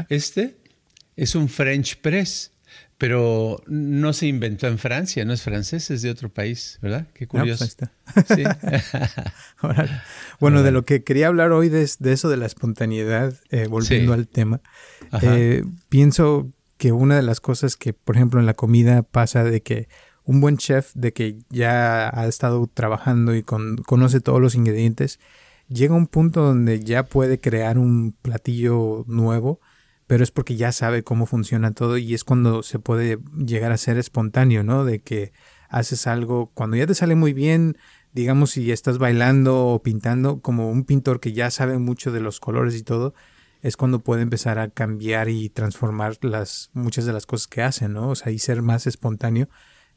Este 0.07 0.55
es 1.17 1.35
un 1.35 1.49
French 1.49 1.99
press, 1.99 2.53
pero 2.97 3.61
no 3.67 4.13
se 4.13 4.27
inventó 4.27 4.67
en 4.67 4.77
Francia, 4.77 5.25
no 5.25 5.33
es 5.33 5.41
francés, 5.41 5.91
es 5.91 6.03
de 6.03 6.09
otro 6.09 6.29
país, 6.29 6.79
¿verdad? 6.81 7.07
Qué 7.13 7.27
pues 7.27 7.41
curioso. 7.41 7.61
bueno, 10.39 10.63
de 10.63 10.71
lo 10.71 10.85
que 10.85 11.03
quería 11.03 11.27
hablar 11.27 11.51
hoy 11.51 11.69
de, 11.69 11.83
eso 11.83 12.29
de 12.29 12.37
la 12.37 12.45
espontaneidad, 12.45 13.33
eh, 13.49 13.67
volviendo 13.67 14.13
al 14.13 14.27
tema, 14.27 14.61
eh, 15.21 15.63
pienso 15.89 16.51
que 16.77 16.91
una 16.91 17.15
de 17.15 17.23
las 17.23 17.41
cosas 17.41 17.75
que, 17.75 17.93
por 17.93 18.15
ejemplo, 18.15 18.39
en 18.39 18.45
la 18.45 18.53
comida 18.53 19.03
pasa 19.03 19.43
de 19.43 19.61
que 19.61 19.89
un 20.23 20.41
buen 20.41 20.57
chef, 20.57 20.91
de 20.93 21.13
que 21.13 21.39
ya 21.49 22.09
ha 22.09 22.27
estado 22.27 22.69
trabajando 22.71 23.35
y 23.35 23.43
conoce 23.43 24.21
todos 24.21 24.41
los 24.41 24.55
ingredientes, 24.55 25.19
llega 25.67 25.93
a 25.93 25.97
un 25.97 26.07
punto 26.07 26.41
donde 26.41 26.79
ya 26.79 27.03
puede 27.03 27.39
crear 27.39 27.77
un 27.77 28.13
platillo 28.21 29.03
nuevo 29.07 29.59
pero 30.07 30.23
es 30.23 30.31
porque 30.31 30.55
ya 30.55 30.71
sabe 30.71 31.03
cómo 31.03 31.25
funciona 31.25 31.71
todo 31.71 31.97
y 31.97 32.13
es 32.13 32.23
cuando 32.23 32.63
se 32.63 32.79
puede 32.79 33.19
llegar 33.37 33.71
a 33.71 33.77
ser 33.77 33.97
espontáneo, 33.97 34.63
¿no? 34.63 34.85
De 34.85 35.01
que 35.01 35.33
haces 35.69 36.07
algo, 36.07 36.51
cuando 36.53 36.77
ya 36.77 36.87
te 36.87 36.95
sale 36.95 37.15
muy 37.15 37.33
bien, 37.33 37.77
digamos 38.13 38.51
si 38.51 38.71
estás 38.71 38.97
bailando 38.97 39.67
o 39.67 39.83
pintando, 39.83 40.39
como 40.41 40.71
un 40.71 40.85
pintor 40.85 41.19
que 41.19 41.33
ya 41.33 41.51
sabe 41.51 41.77
mucho 41.77 42.11
de 42.11 42.21
los 42.21 42.39
colores 42.39 42.75
y 42.75 42.83
todo, 42.83 43.13
es 43.61 43.75
cuando 43.75 43.99
puede 43.99 44.21
empezar 44.21 44.59
a 44.59 44.69
cambiar 44.69 45.29
y 45.29 45.49
transformar 45.49 46.17
las, 46.21 46.69
muchas 46.73 47.05
de 47.05 47.13
las 47.13 47.25
cosas 47.25 47.47
que 47.47 47.61
hace, 47.61 47.89
¿no? 47.89 48.09
O 48.09 48.15
sea, 48.15 48.31
y 48.31 48.39
ser 48.39 48.61
más 48.61 48.87
espontáneo. 48.87 49.49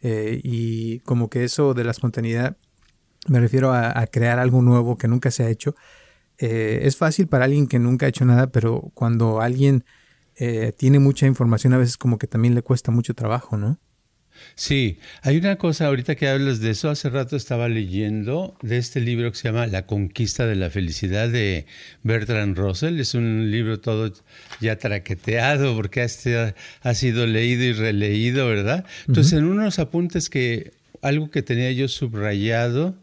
Eh, 0.03 0.41
y 0.43 1.01
como 1.01 1.29
que 1.31 1.45
eso 1.45 1.75
de 1.75 1.85
la 1.85 1.91
espontaneidad, 1.93 2.57
me 3.29 3.39
refiero 3.39 3.73
a, 3.75 4.07
crear 4.07 4.39
algo 4.39 4.63
nuevo 4.63 4.97
que 4.97 5.09
nunca 5.09 5.31
se 5.31 5.45
ha 5.45 5.51
hecho. 5.51 5.75
Eh, 6.39 6.81
es 6.85 6.97
fácil 6.97 7.29
para 7.29 7.45
alguien 7.45 7.67
que 7.67 7.79
nunca 7.79 8.07
ha 8.07 8.09
hecho 8.09 8.25
nada, 8.25 8.51
pero 8.51 8.91
cuando 8.95 9.41
alguien 9.41 9.85
eh, 10.37 10.73
tiene 10.77 10.99
mucha 10.99 11.27
información, 11.27 11.73
a 11.73 11.79
veces 11.79 11.97
como 11.97 12.19
que 12.19 12.27
también 12.27 12.55
le 12.55 12.63
cuesta 12.63 12.91
mucho 12.91 13.15
trabajo, 13.15 13.57
¿no? 13.57 13.79
Sí, 14.55 14.99
hay 15.23 15.37
una 15.37 15.57
cosa 15.57 15.87
ahorita 15.87 16.15
que 16.15 16.29
hablas 16.29 16.61
de 16.61 16.71
eso. 16.71 16.91
Hace 16.91 17.11
rato 17.11 17.37
estaba 17.37 17.69
leyendo 17.69 18.57
de 18.63 18.79
este 18.79 19.01
libro 19.01 19.31
que 19.31 19.39
se 19.39 19.49
llama 19.49 19.67
La 19.67 19.87
conquista 19.87 20.47
de 20.47 20.57
la 20.57 20.71
felicidad 20.71 21.29
de 21.29 21.67
Bertrand 22.03 22.57
Russell. 22.57 22.99
Es 23.01 23.15
un 23.15 23.51
libro 23.51 23.81
todo 23.81 24.13
ya 24.61 24.77
traqueteado 24.77 25.75
porque 25.75 26.03
este 26.03 26.55
ha 26.83 26.95
sido 26.95 27.27
leído 27.27 27.65
y 27.65 27.73
releído, 27.73 28.47
¿verdad? 28.49 28.85
Entonces, 29.09 29.35
en 29.35 29.45
unos 29.45 29.79
apuntes 29.79 30.29
que 30.29 30.73
algo 31.03 31.31
que 31.31 31.43
tenía 31.43 31.73
yo 31.73 31.89
subrayado 31.89 32.95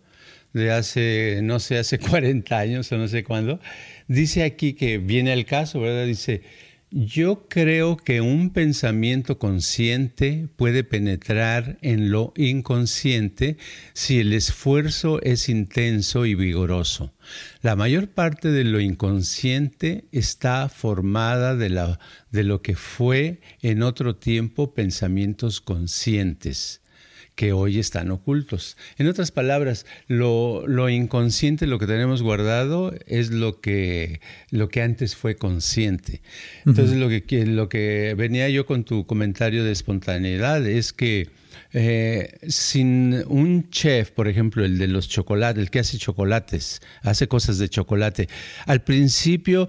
de 0.53 0.71
hace, 0.71 1.39
no 1.43 1.59
sé, 1.59 1.77
hace 1.77 1.99
40 1.99 2.57
años 2.57 2.91
o 2.91 2.97
no 2.97 3.07
sé 3.07 3.23
cuándo, 3.23 3.59
dice 4.07 4.43
aquí 4.43 4.73
que 4.73 4.97
viene 4.97 5.33
el 5.33 5.45
caso, 5.45 5.79
¿verdad? 5.79 6.05
Dice, 6.05 6.41
Yo 6.89 7.49
creo 7.49 7.97
que 7.97 8.21
un 8.21 8.51
pensamiento 8.51 9.37
consciente 9.39 10.47
puede 10.55 10.85
penetrar 10.85 11.77
en 11.81 12.11
lo 12.11 12.31
inconsciente 12.37 13.57
si 13.91 14.21
el 14.21 14.31
esfuerzo 14.31 15.21
es 15.21 15.49
intenso 15.49 16.25
y 16.25 16.33
vigoroso. 16.33 17.13
La 17.61 17.75
mayor 17.75 18.07
parte 18.07 18.51
de 18.51 18.63
lo 18.63 18.79
inconsciente 18.79 20.05
está 20.13 20.69
formada 20.69 21.57
de, 21.57 21.69
lo 22.43 22.61
que 22.61 22.75
fue 22.77 23.41
en 23.61 23.83
otro 23.83 24.15
tiempo 24.15 24.73
pensamientos 24.73 25.59
conscientes 25.59 26.81
que 27.37 27.53
hoy 27.53 27.77
están 27.77 28.09
ocultos. 28.09 28.77
En 28.97 29.07
otras 29.07 29.29
palabras, 29.29 29.85
lo, 30.07 30.89
inconsciente, 30.89 31.67
lo 31.67 31.77
que 31.77 31.85
tenemos 31.85 32.23
guardado, 32.23 32.95
es 33.05 33.29
lo 33.29 33.61
que, 33.61 34.21
lo 34.49 34.69
que 34.69 34.81
antes 34.81 35.15
fue 35.15 35.35
consciente. 35.35 36.21
Entonces, 36.65 36.97
lo, 36.97 37.09
que, 37.09 37.45
lo 37.45 37.69
que 37.69 38.15
venía 38.17 38.49
yo 38.49 38.65
con 38.65 38.83
tu 38.83 39.05
comentario 39.05 39.63
de 39.63 39.71
espontaneidad 39.71 40.65
es 40.65 40.93
que 40.93 41.29
eh, 41.73 42.39
sin 42.47 43.13
un 43.27 43.69
chef, 43.69 44.09
por 44.09 44.27
ejemplo, 44.27 44.65
el 44.65 44.79
de 44.79 44.87
los 44.87 45.07
chocolates, 45.07 45.61
el 45.61 45.69
que 45.69 45.77
hace 45.77 45.99
chocolates, 45.99 46.81
hace 47.03 47.27
cosas 47.27 47.59
de 47.59 47.69
chocolate, 47.69 48.29
al 48.65 48.81
principio 48.81 49.67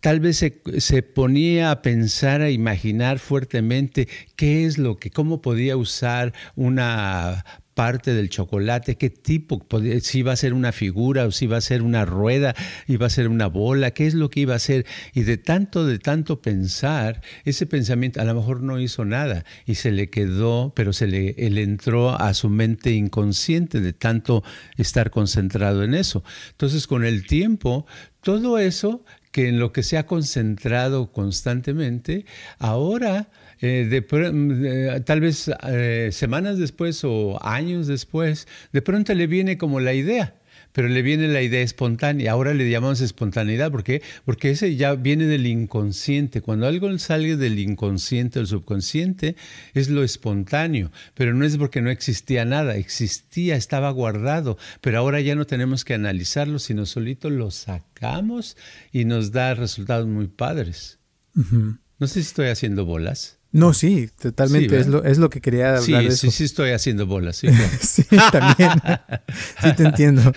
tal 0.00 0.20
vez 0.20 0.38
se, 0.38 1.02
ponía 1.02 1.70
a 1.70 1.82
pensar, 1.82 2.40
a 2.40 2.50
imaginar 2.50 3.18
fuertemente 3.18 4.08
qué 4.36 4.64
es 4.64 4.78
lo 4.78 4.96
que, 4.96 5.10
cómo 5.10 5.42
podía 5.42 5.76
usar 5.76 6.32
una 6.56 7.44
parte 7.74 8.12
del 8.12 8.28
chocolate, 8.28 8.96
qué 8.96 9.08
tipo, 9.08 9.66
si 10.02 10.18
iba 10.18 10.32
a 10.32 10.36
ser 10.36 10.52
una 10.52 10.70
figura 10.72 11.24
o 11.24 11.30
si 11.30 11.46
iba 11.46 11.56
a 11.56 11.62
ser 11.62 11.80
una 11.80 12.04
rueda, 12.04 12.54
iba 12.88 13.06
a 13.06 13.10
ser 13.10 13.28
una 13.28 13.46
bola, 13.46 13.92
qué 13.92 14.06
es 14.06 14.12
lo 14.12 14.28
que 14.28 14.40
iba 14.40 14.54
a 14.54 14.58
ser. 14.58 14.84
Y 15.14 15.22
de 15.22 15.38
tanto, 15.38 15.86
de 15.86 15.98
tanto 15.98 16.42
pensar, 16.42 17.22
ese 17.44 17.64
pensamiento 17.64 18.20
a 18.20 18.24
lo 18.24 18.34
mejor 18.34 18.62
no 18.62 18.78
hizo 18.80 19.06
nada 19.06 19.46
y 19.64 19.76
se 19.76 19.92
le 19.92 20.10
quedó, 20.10 20.74
pero 20.76 20.92
se 20.92 21.06
le 21.06 21.62
entró 21.62 22.20
a 22.20 22.34
su 22.34 22.50
mente 22.50 22.90
inconsciente 22.90 23.80
de 23.80 23.94
tanto 23.94 24.44
estar 24.76 25.10
concentrado 25.10 25.82
en 25.82 25.94
eso. 25.94 26.22
Entonces, 26.50 26.86
con 26.86 27.06
el 27.06 27.26
tiempo, 27.26 27.86
todo 28.22 28.58
eso 28.58 29.04
que 29.30 29.48
en 29.48 29.58
lo 29.58 29.72
que 29.72 29.82
se 29.82 29.98
ha 29.98 30.06
concentrado 30.06 31.12
constantemente, 31.12 32.24
ahora, 32.58 33.28
eh, 33.60 33.86
de, 33.88 35.02
tal 35.02 35.20
vez 35.20 35.50
eh, 35.68 36.10
semanas 36.12 36.58
después 36.58 37.04
o 37.04 37.38
años 37.42 37.86
después, 37.86 38.48
de 38.72 38.82
pronto 38.82 39.14
le 39.14 39.26
viene 39.26 39.58
como 39.58 39.80
la 39.80 39.94
idea 39.94 40.34
pero 40.72 40.88
le 40.88 41.02
viene 41.02 41.28
la 41.28 41.42
idea 41.42 41.62
espontánea. 41.62 42.32
Ahora 42.32 42.54
le 42.54 42.70
llamamos 42.70 43.00
espontaneidad. 43.00 43.70
¿Por 43.70 43.84
qué? 43.84 44.02
Porque 44.24 44.50
ese 44.50 44.76
ya 44.76 44.94
viene 44.94 45.26
del 45.26 45.46
inconsciente. 45.46 46.40
Cuando 46.40 46.66
algo 46.66 46.96
sale 46.98 47.36
del 47.36 47.58
inconsciente 47.58 48.40
o 48.40 48.46
subconsciente, 48.46 49.36
es 49.74 49.88
lo 49.88 50.02
espontáneo. 50.02 50.92
Pero 51.14 51.34
no 51.34 51.44
es 51.44 51.56
porque 51.56 51.82
no 51.82 51.90
existía 51.90 52.44
nada. 52.44 52.76
Existía, 52.76 53.56
estaba 53.56 53.90
guardado. 53.90 54.58
Pero 54.80 54.98
ahora 54.98 55.20
ya 55.20 55.34
no 55.34 55.46
tenemos 55.46 55.84
que 55.84 55.94
analizarlo, 55.94 56.58
sino 56.58 56.86
solito 56.86 57.30
lo 57.30 57.50
sacamos 57.50 58.56
y 58.92 59.04
nos 59.04 59.32
da 59.32 59.54
resultados 59.54 60.06
muy 60.06 60.28
padres. 60.28 60.98
No 61.34 62.06
sé 62.06 62.14
si 62.14 62.20
estoy 62.20 62.48
haciendo 62.48 62.84
bolas. 62.84 63.39
No, 63.52 63.74
sí, 63.74 64.08
totalmente. 64.20 64.78
es, 64.78 64.86
lo, 64.86 65.04
es 65.04 65.18
lo 65.18 65.28
que 65.28 65.40
quería 65.40 65.70
hablar 65.70 65.82
sí, 65.82 65.92
de 65.92 66.06
eso. 66.06 66.16
Sí, 66.16 66.30
sí, 66.30 66.44
estoy 66.44 66.70
haciendo 66.70 67.06
bolas. 67.06 67.36
Sí, 67.36 67.48
sí 67.80 68.04
también. 68.30 68.70
sí, 69.62 69.74
te 69.76 69.82
entiendo. 69.82 70.22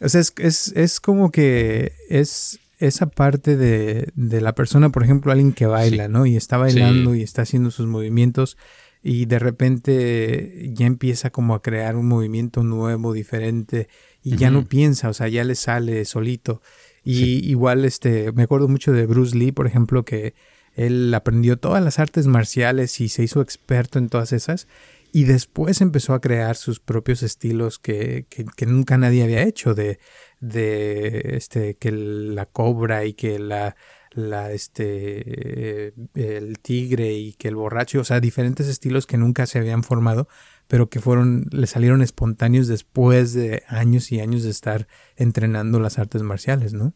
o 0.00 0.08
sea, 0.08 0.20
es, 0.20 0.72
es, 0.74 1.00
como 1.00 1.30
que 1.30 1.92
es 2.08 2.58
esa 2.78 3.06
parte 3.06 3.56
de, 3.56 4.08
de, 4.14 4.40
la 4.40 4.54
persona, 4.54 4.90
por 4.90 5.04
ejemplo, 5.04 5.30
alguien 5.30 5.52
que 5.52 5.66
baila, 5.66 6.08
¿no? 6.08 6.24
Y 6.24 6.36
está 6.36 6.56
bailando 6.56 7.14
y 7.14 7.22
está 7.22 7.42
haciendo 7.42 7.70
sus 7.70 7.86
movimientos 7.86 8.56
y 9.02 9.26
de 9.26 9.38
repente 9.38 10.70
ya 10.72 10.86
empieza 10.86 11.28
como 11.28 11.54
a 11.54 11.60
crear 11.60 11.94
un 11.96 12.08
movimiento 12.08 12.62
nuevo, 12.62 13.12
diferente 13.12 13.88
y 14.22 14.36
ya 14.36 14.50
no 14.50 14.64
piensa, 14.64 15.10
o 15.10 15.12
sea, 15.12 15.28
ya 15.28 15.44
le 15.44 15.54
sale 15.54 16.06
solito. 16.06 16.62
Y 17.04 17.46
igual, 17.50 17.84
este, 17.84 18.32
me 18.32 18.44
acuerdo 18.44 18.66
mucho 18.66 18.92
de 18.92 19.04
Bruce 19.04 19.36
Lee, 19.36 19.52
por 19.52 19.66
ejemplo, 19.66 20.06
que 20.06 20.32
él 20.74 21.12
aprendió 21.14 21.58
todas 21.58 21.82
las 21.82 21.98
artes 21.98 22.26
marciales 22.26 23.00
y 23.00 23.08
se 23.08 23.22
hizo 23.22 23.40
experto 23.40 23.98
en 23.98 24.08
todas 24.08 24.32
esas. 24.32 24.68
Y 25.12 25.24
después 25.24 25.80
empezó 25.80 26.12
a 26.12 26.20
crear 26.20 26.56
sus 26.56 26.80
propios 26.80 27.22
estilos 27.22 27.78
que, 27.78 28.26
que, 28.28 28.66
nunca 28.66 28.98
nadie 28.98 29.22
había 29.22 29.42
hecho. 29.42 29.72
De, 29.72 30.00
de 30.40 31.36
este, 31.36 31.76
que 31.76 31.92
la 31.92 32.46
cobra 32.46 33.04
y 33.04 33.14
que 33.14 33.38
la, 33.38 33.76
la 34.10 34.52
este 34.52 35.94
el 36.14 36.58
tigre 36.58 37.12
y 37.12 37.32
que 37.34 37.48
el 37.48 37.56
borracho, 37.56 38.00
o 38.00 38.04
sea, 38.04 38.20
diferentes 38.20 38.66
estilos 38.66 39.06
que 39.06 39.16
nunca 39.16 39.46
se 39.46 39.58
habían 39.58 39.84
formado, 39.84 40.28
pero 40.66 40.88
que 40.88 41.00
fueron 41.00 41.46
le 41.50 41.66
salieron 41.66 42.02
espontáneos 42.02 42.66
después 42.66 43.34
de 43.34 43.62
años 43.68 44.10
y 44.12 44.20
años 44.20 44.42
de 44.42 44.50
estar 44.50 44.88
entrenando 45.16 45.78
las 45.78 45.98
artes 45.98 46.22
marciales, 46.22 46.72
¿no? 46.72 46.94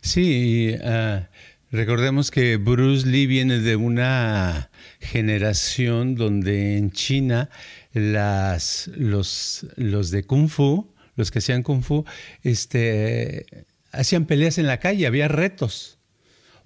Sí, 0.00 0.74
uh, 0.74 1.26
Recordemos 1.72 2.30
que 2.30 2.58
Bruce 2.58 3.06
Lee 3.08 3.26
viene 3.26 3.58
de 3.58 3.74
una 3.74 4.70
generación 5.00 6.14
donde 6.14 6.78
en 6.78 6.92
China 6.92 7.50
las, 7.92 8.88
los, 8.94 9.66
de 9.76 10.24
Kung 10.24 10.48
Fu, 10.48 10.94
los 11.16 11.32
que 11.32 11.40
hacían 11.40 11.64
Kung 11.64 11.82
Fu, 11.82 12.04
este, 12.44 13.66
hacían 13.90 14.26
peleas 14.26 14.58
en 14.58 14.68
la 14.68 14.78
calle, 14.78 15.08
había 15.08 15.26
retos. 15.26 15.95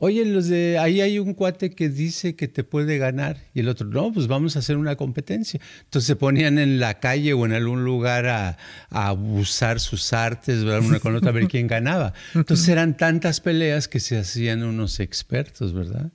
Oye, 0.02 0.24
los 0.24 0.48
de 0.48 0.78
ahí 0.78 1.02
hay 1.02 1.18
un 1.18 1.34
cuate 1.34 1.70
que 1.70 1.90
dice 1.90 2.34
que 2.34 2.48
te 2.48 2.64
puede 2.64 2.96
ganar 2.96 3.36
y 3.52 3.60
el 3.60 3.68
otro, 3.68 3.86
no, 3.86 4.10
pues 4.12 4.28
vamos 4.28 4.56
a 4.56 4.60
hacer 4.60 4.78
una 4.78 4.96
competencia. 4.96 5.60
Entonces 5.84 6.06
se 6.06 6.16
ponían 6.16 6.58
en 6.58 6.80
la 6.80 7.00
calle 7.00 7.34
o 7.34 7.44
en 7.44 7.52
algún 7.52 7.84
lugar 7.84 8.26
a, 8.26 8.56
a 8.88 9.12
usar 9.12 9.78
sus 9.78 10.14
artes, 10.14 10.64
¿verdad? 10.64 10.88
una 10.88 11.00
con 11.00 11.14
otra, 11.14 11.28
a 11.28 11.32
ver 11.34 11.48
quién 11.48 11.66
ganaba. 11.66 12.14
Entonces 12.34 12.66
eran 12.68 12.96
tantas 12.96 13.42
peleas 13.42 13.88
que 13.88 14.00
se 14.00 14.16
hacían 14.16 14.62
unos 14.62 15.00
expertos, 15.00 15.74
¿verdad? 15.74 16.10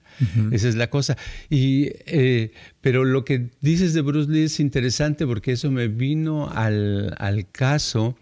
Esa 0.52 0.68
es 0.68 0.76
la 0.76 0.90
cosa. 0.90 1.16
Y, 1.52 1.90
eh, 2.08 2.54
pero 2.82 3.04
lo 3.04 3.24
que 3.24 3.52
dices 3.62 3.94
de 3.94 4.02
Bruce 4.02 4.32
Lee 4.32 4.46
es 4.46 4.60
interesante 4.60 5.28
porque 5.28 5.52
eso 5.52 5.70
me 5.70 5.90
vino 5.90 6.50
al, 6.50 7.16
al 7.20 7.52
caso 7.52 8.18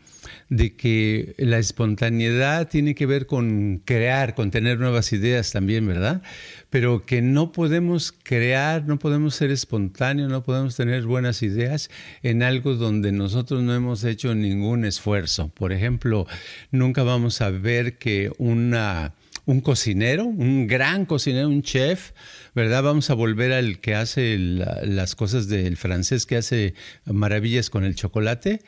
de 0.49 0.75
que 0.75 1.35
la 1.37 1.57
espontaneidad 1.57 2.67
tiene 2.69 2.95
que 2.95 3.05
ver 3.05 3.25
con 3.25 3.81
crear, 3.85 4.35
con 4.35 4.51
tener 4.51 4.79
nuevas 4.79 5.13
ideas 5.13 5.51
también, 5.51 5.87
¿verdad? 5.87 6.21
Pero 6.69 7.05
que 7.05 7.21
no 7.21 7.51
podemos 7.51 8.11
crear, 8.11 8.85
no 8.85 8.99
podemos 8.99 9.35
ser 9.35 9.51
espontáneos, 9.51 10.29
no 10.29 10.43
podemos 10.43 10.75
tener 10.75 11.03
buenas 11.03 11.43
ideas 11.43 11.89
en 12.21 12.43
algo 12.43 12.75
donde 12.75 13.11
nosotros 13.11 13.63
no 13.63 13.75
hemos 13.75 14.03
hecho 14.03 14.35
ningún 14.35 14.85
esfuerzo. 14.85 15.49
Por 15.49 15.71
ejemplo, 15.73 16.27
nunca 16.71 17.03
vamos 17.03 17.41
a 17.41 17.49
ver 17.49 17.97
que 17.97 18.31
una 18.37 19.13
un 19.45 19.61
cocinero, 19.61 20.25
un 20.25 20.67
gran 20.67 21.05
cocinero, 21.05 21.49
un 21.49 21.63
chef, 21.63 22.11
¿verdad? 22.55 22.83
Vamos 22.83 23.09
a 23.09 23.13
volver 23.13 23.51
al 23.51 23.79
que 23.79 23.95
hace 23.95 24.37
las 24.37 25.15
cosas 25.15 25.47
del 25.47 25.75
francés, 25.75 26.25
que 26.25 26.37
hace 26.37 26.75
maravillas 27.05 27.69
con 27.69 27.83
el 27.83 27.95
chocolate. 27.95 28.61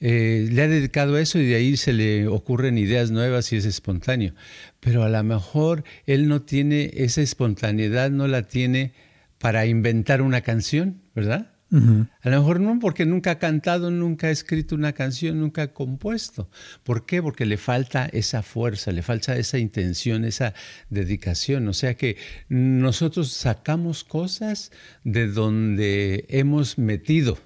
Eh, 0.00 0.48
le 0.50 0.62
ha 0.62 0.68
dedicado 0.68 1.16
a 1.16 1.20
eso 1.20 1.38
y 1.38 1.46
de 1.46 1.54
ahí 1.54 1.76
se 1.76 1.92
le 1.92 2.28
ocurren 2.28 2.78
ideas 2.78 3.10
nuevas 3.10 3.52
y 3.52 3.56
es 3.56 3.64
espontáneo. 3.64 4.34
Pero 4.80 5.04
a 5.04 5.08
lo 5.08 5.22
mejor 5.24 5.84
él 6.06 6.28
no 6.28 6.42
tiene 6.42 6.90
esa 6.94 7.22
espontaneidad, 7.22 8.10
no 8.10 8.28
la 8.28 8.42
tiene 8.42 8.92
para 9.38 9.66
inventar 9.66 10.22
una 10.22 10.40
canción, 10.42 11.02
¿verdad? 11.14 11.52
A 11.68 12.30
lo 12.30 12.38
mejor 12.38 12.60
no, 12.60 12.78
porque 12.78 13.04
nunca 13.04 13.32
ha 13.32 13.38
cantado, 13.38 13.90
nunca 13.90 14.28
ha 14.28 14.30
escrito 14.30 14.76
una 14.76 14.92
canción, 14.92 15.40
nunca 15.40 15.62
ha 15.62 15.72
compuesto. 15.72 16.48
¿Por 16.84 17.06
qué? 17.06 17.20
Porque 17.20 17.44
le 17.44 17.56
falta 17.56 18.06
esa 18.06 18.42
fuerza, 18.42 18.92
le 18.92 19.02
falta 19.02 19.36
esa 19.36 19.58
intención, 19.58 20.24
esa 20.24 20.54
dedicación. 20.90 21.66
O 21.66 21.72
sea 21.72 21.94
que 21.94 22.16
nosotros 22.48 23.32
sacamos 23.32 24.04
cosas 24.04 24.70
de 25.02 25.26
donde 25.26 26.24
hemos 26.28 26.78
metido 26.78 27.36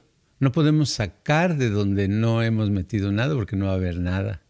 no 0.40 0.52
podemos 0.52 0.90
sacar 0.90 1.56
de 1.56 1.70
donde 1.70 2.08
no 2.08 2.42
hemos 2.42 2.70
metido 2.70 3.12
nada 3.12 3.34
porque 3.34 3.56
no 3.56 3.66
va 3.66 3.72
a 3.72 3.76
haber 3.76 4.00
nada. 4.00 4.42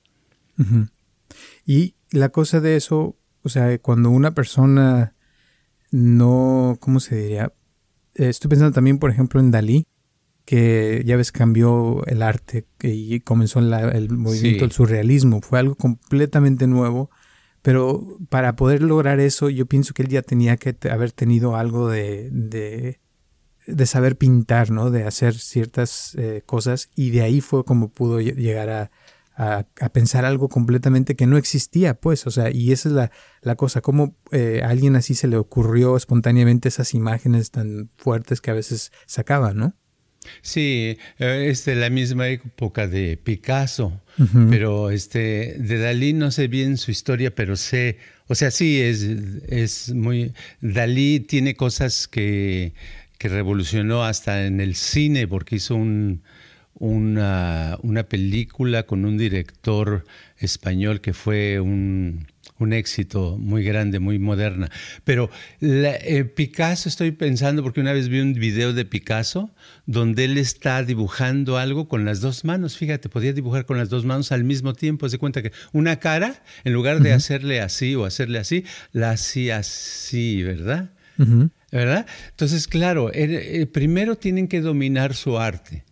Y 1.66 1.94
la 2.10 2.30
cosa 2.30 2.60
de 2.60 2.76
eso, 2.76 3.16
o 3.42 3.48
sea, 3.48 3.76
cuando 3.78 4.10
una 4.10 4.32
persona 4.32 5.14
no, 5.90 6.78
¿cómo 6.80 7.00
se 7.00 7.16
diría? 7.16 7.52
estoy 8.14 8.48
pensando 8.48 8.72
también, 8.72 8.98
por 8.98 9.10
ejemplo, 9.10 9.40
en 9.40 9.50
Dalí, 9.50 9.86
que 10.44 11.02
ya 11.06 11.16
ves 11.16 11.32
cambió 11.32 12.04
el 12.06 12.22
arte 12.22 12.66
y 12.82 13.20
comenzó 13.20 13.58
el 13.60 14.10
movimiento 14.10 14.64
del 14.64 14.72
surrealismo. 14.72 15.40
Fue 15.40 15.58
algo 15.58 15.74
completamente 15.74 16.66
nuevo. 16.66 17.10
Pero 17.62 18.16
para 18.30 18.56
poder 18.56 18.82
lograr 18.82 19.20
eso, 19.20 19.50
yo 19.50 19.66
pienso 19.66 19.92
que 19.92 20.02
él 20.02 20.08
ya 20.08 20.22
tenía 20.22 20.56
que 20.56 20.74
haber 20.90 21.12
tenido 21.12 21.56
algo 21.56 21.90
de 21.90 22.30
de 22.30 23.00
saber 23.86 24.16
pintar, 24.16 24.70
¿no? 24.70 24.90
De 24.90 25.04
hacer 25.04 25.34
ciertas 25.34 26.14
eh, 26.16 26.42
cosas 26.46 26.90
y 26.94 27.10
de 27.10 27.22
ahí 27.22 27.40
fue 27.40 27.64
como 27.64 27.90
pudo 27.90 28.20
llegar 28.20 28.70
a, 28.70 28.90
a, 29.40 29.64
pensar 29.92 30.24
algo 30.26 30.48
completamente 30.48 31.16
que 31.16 31.26
no 31.26 31.38
existía, 31.38 31.94
pues, 31.94 32.26
o 32.26 32.30
sea, 32.30 32.50
y 32.50 32.72
esa 32.72 32.90
es 32.90 32.94
la, 32.94 33.10
la 33.40 33.56
cosa, 33.56 33.80
cómo 33.80 34.14
eh, 34.32 34.60
a 34.62 34.68
alguien 34.68 34.96
así 34.96 35.14
se 35.14 35.28
le 35.28 35.38
ocurrió 35.38 35.96
espontáneamente 35.96 36.68
esas 36.68 36.92
imágenes 36.92 37.50
tan 37.50 37.90
fuertes 37.96 38.42
que 38.42 38.50
a 38.50 38.54
veces 38.54 38.92
sacaba, 39.06 39.54
¿no? 39.54 39.74
Sí, 40.42 40.98
eh, 41.18 41.48
es 41.50 41.64
de 41.64 41.74
la 41.74 41.88
misma 41.88 42.28
época 42.28 42.86
de 42.86 43.16
Picasso, 43.16 44.02
pero 44.50 44.90
este 44.90 45.56
de 45.58 45.78
Dalí 45.78 46.12
no 46.12 46.30
sé 46.30 46.46
bien 46.46 46.76
su 46.76 46.90
historia, 46.90 47.34
pero 47.34 47.56
sé, 47.56 47.96
o 48.26 48.34
sea, 48.34 48.50
sí 48.50 48.82
es, 48.82 49.02
es 49.02 49.94
muy 49.94 50.34
Dalí 50.60 51.20
tiene 51.20 51.54
cosas 51.54 52.06
que, 52.06 52.74
que 53.20 53.28
revolucionó 53.28 54.02
hasta 54.02 54.46
en 54.46 54.62
el 54.62 54.74
cine 54.74 55.28
porque 55.28 55.56
hizo 55.56 55.74
un, 55.74 56.22
una, 56.72 57.76
una 57.82 58.04
película 58.04 58.84
con 58.84 59.04
un 59.04 59.18
director 59.18 60.06
español 60.38 61.02
que 61.02 61.12
fue 61.12 61.60
un, 61.60 62.26
un 62.58 62.72
éxito 62.72 63.36
muy 63.36 63.62
grande, 63.62 63.98
muy 63.98 64.18
moderna. 64.18 64.70
Pero 65.04 65.28
eh, 65.60 66.24
Picasso 66.34 66.88
estoy 66.88 67.10
pensando, 67.10 67.62
porque 67.62 67.80
una 67.82 67.92
vez 67.92 68.08
vi 68.08 68.20
un 68.20 68.32
video 68.32 68.72
de 68.72 68.86
Picasso 68.86 69.50
donde 69.84 70.24
él 70.24 70.38
está 70.38 70.82
dibujando 70.82 71.58
algo 71.58 71.88
con 71.88 72.06
las 72.06 72.22
dos 72.22 72.46
manos. 72.46 72.78
Fíjate, 72.78 73.10
podía 73.10 73.34
dibujar 73.34 73.66
con 73.66 73.76
las 73.76 73.90
dos 73.90 74.06
manos 74.06 74.32
al 74.32 74.44
mismo 74.44 74.72
tiempo. 74.72 75.06
Se 75.10 75.18
cuenta 75.18 75.42
que 75.42 75.52
una 75.72 75.96
cara, 75.96 76.42
en 76.64 76.72
lugar 76.72 77.00
de 77.00 77.12
hacerle 77.12 77.60
así 77.60 77.94
o 77.96 78.06
hacerle 78.06 78.38
así, 78.38 78.64
la 78.92 79.10
hacía 79.10 79.58
así, 79.58 80.42
¿verdad? 80.42 80.88
¿Verdad? 81.72 82.06
Entonces, 82.30 82.66
claro, 82.66 83.10
eh, 83.12 83.66
primero 83.66 84.16
tienen 84.16 84.48
que 84.48 84.60
dominar 84.60 85.14
su 85.14 85.38
arte. 85.38 85.84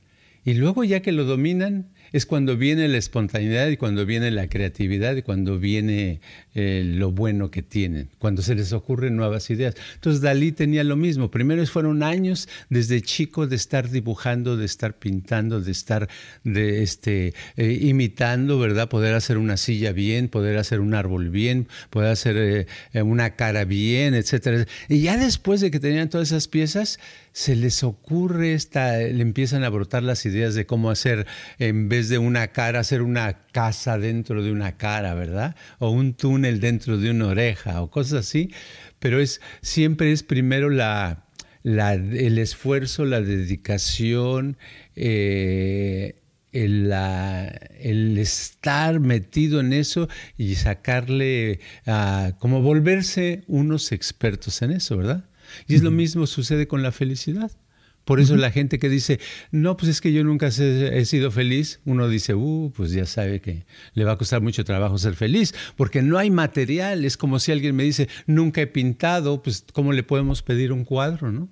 Y 0.44 0.54
luego 0.54 0.82
ya 0.82 1.00
que 1.00 1.12
lo 1.12 1.24
dominan, 1.24 1.90
es 2.12 2.26
cuando 2.26 2.56
viene 2.56 2.88
la 2.88 2.98
espontaneidad 2.98 3.68
y 3.68 3.76
cuando 3.76 4.06
viene 4.06 4.30
la 4.30 4.48
creatividad 4.48 5.16
y 5.16 5.22
cuando 5.22 5.58
viene 5.58 6.20
eh, 6.54 6.82
lo 6.84 7.12
bueno 7.12 7.50
que 7.50 7.62
tienen, 7.62 8.10
cuando 8.18 8.42
se 8.42 8.54
les 8.54 8.72
ocurren 8.72 9.16
nuevas 9.16 9.50
ideas. 9.50 9.74
Entonces 9.94 10.20
Dalí 10.20 10.52
tenía 10.52 10.84
lo 10.84 10.96
mismo. 10.96 11.30
Primero 11.30 11.64
fueron 11.66 12.02
años 12.02 12.48
desde 12.68 13.02
chico 13.02 13.46
de 13.46 13.56
estar 13.56 13.90
dibujando, 13.90 14.56
de 14.56 14.64
estar 14.64 14.98
pintando, 14.98 15.60
de 15.60 15.70
estar 15.70 16.08
de, 16.44 16.82
este, 16.82 17.34
eh, 17.56 17.78
imitando, 17.80 18.58
¿verdad? 18.58 18.88
Poder 18.88 19.14
hacer 19.14 19.38
una 19.38 19.56
silla 19.56 19.92
bien, 19.92 20.28
poder 20.28 20.56
hacer 20.58 20.80
un 20.80 20.94
árbol 20.94 21.30
bien, 21.30 21.68
poder 21.90 22.10
hacer 22.10 22.66
eh, 22.92 23.02
una 23.02 23.36
cara 23.36 23.64
bien, 23.64 24.14
etc. 24.14 24.68
Y 24.88 25.00
ya 25.00 25.16
después 25.16 25.60
de 25.60 25.70
que 25.70 25.80
tenían 25.80 26.08
todas 26.08 26.28
esas 26.28 26.48
piezas, 26.48 26.98
se 27.38 27.54
les 27.54 27.84
ocurre 27.84 28.54
esta, 28.54 28.96
le 28.96 29.22
empiezan 29.22 29.62
a 29.62 29.68
brotar 29.68 30.02
las 30.02 30.26
ideas 30.26 30.56
de 30.56 30.66
cómo 30.66 30.90
hacer, 30.90 31.24
en 31.60 31.88
vez 31.88 32.08
de 32.08 32.18
una 32.18 32.48
cara, 32.48 32.80
hacer 32.80 33.00
una 33.00 33.46
casa 33.52 33.96
dentro 33.96 34.42
de 34.42 34.50
una 34.50 34.76
cara, 34.76 35.14
¿verdad? 35.14 35.54
O 35.78 35.90
un 35.90 36.14
túnel 36.14 36.58
dentro 36.58 36.98
de 36.98 37.12
una 37.12 37.28
oreja 37.28 37.80
o 37.80 37.92
cosas 37.92 38.26
así. 38.26 38.52
Pero 38.98 39.20
es, 39.20 39.40
siempre 39.62 40.10
es 40.10 40.24
primero 40.24 40.68
la, 40.68 41.28
el 41.62 42.38
esfuerzo, 42.38 43.04
la 43.04 43.20
dedicación, 43.20 44.58
eh, 44.96 46.16
el, 46.50 46.92
el, 47.78 48.18
estar 48.18 48.98
metido 48.98 49.60
en 49.60 49.74
eso 49.74 50.08
y 50.36 50.56
sacarle, 50.56 51.60
como 52.40 52.62
volverse 52.62 53.44
unos 53.46 53.92
expertos 53.92 54.60
en 54.62 54.72
eso, 54.72 54.96
¿verdad? 54.96 55.28
Y 55.66 55.74
es 55.74 55.82
lo 55.82 55.90
mismo 55.90 56.26
sucede 56.26 56.66
con 56.66 56.82
la 56.82 56.92
felicidad. 56.92 57.50
Por 58.08 58.20
eso 58.20 58.36
la 58.36 58.50
gente 58.50 58.78
que 58.78 58.88
dice, 58.88 59.20
no, 59.50 59.76
pues 59.76 59.90
es 59.90 60.00
que 60.00 60.14
yo 60.14 60.24
nunca 60.24 60.46
he 60.46 61.04
sido 61.04 61.30
feliz, 61.30 61.80
uno 61.84 62.08
dice, 62.08 62.34
uh, 62.34 62.72
pues 62.74 62.92
ya 62.92 63.04
sabe 63.04 63.42
que 63.42 63.66
le 63.92 64.04
va 64.04 64.12
a 64.12 64.16
costar 64.16 64.40
mucho 64.40 64.64
trabajo 64.64 64.96
ser 64.96 65.14
feliz, 65.14 65.54
porque 65.76 66.00
no 66.00 66.16
hay 66.16 66.30
material. 66.30 67.04
Es 67.04 67.18
como 67.18 67.38
si 67.38 67.52
alguien 67.52 67.76
me 67.76 67.82
dice, 67.82 68.08
nunca 68.26 68.62
he 68.62 68.66
pintado, 68.66 69.42
pues 69.42 69.62
¿cómo 69.74 69.92
le 69.92 70.04
podemos 70.04 70.42
pedir 70.42 70.72
un 70.72 70.84
cuadro, 70.84 71.30
no? 71.30 71.50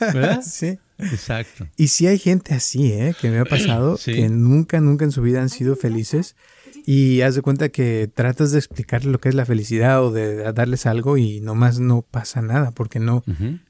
¿Verdad? 0.00 0.42
sí. 0.46 0.78
Exacto. 0.98 1.66
Y 1.76 1.88
si 1.88 2.06
hay 2.06 2.18
gente 2.18 2.54
así, 2.54 2.92
¿eh? 2.92 3.14
Que 3.20 3.30
me 3.30 3.38
ha 3.38 3.44
pasado, 3.44 3.98
que 4.02 4.28
nunca, 4.28 4.80
nunca 4.80 5.04
en 5.04 5.10
su 5.10 5.22
vida 5.22 5.42
han 5.42 5.48
sido 5.48 5.74
felices 5.74 6.36
y 6.86 7.22
haz 7.22 7.34
de 7.34 7.42
cuenta 7.42 7.70
que 7.70 8.10
tratas 8.12 8.52
de 8.52 8.58
explicarle 8.58 9.10
lo 9.10 9.18
que 9.18 9.30
es 9.30 9.34
la 9.34 9.46
felicidad 9.46 10.04
o 10.04 10.12
de 10.12 10.52
darles 10.52 10.84
algo 10.84 11.16
y 11.16 11.40
nomás 11.40 11.80
no 11.80 12.02
pasa 12.02 12.42
nada 12.42 12.72
porque 12.72 13.00
no, 13.00 13.24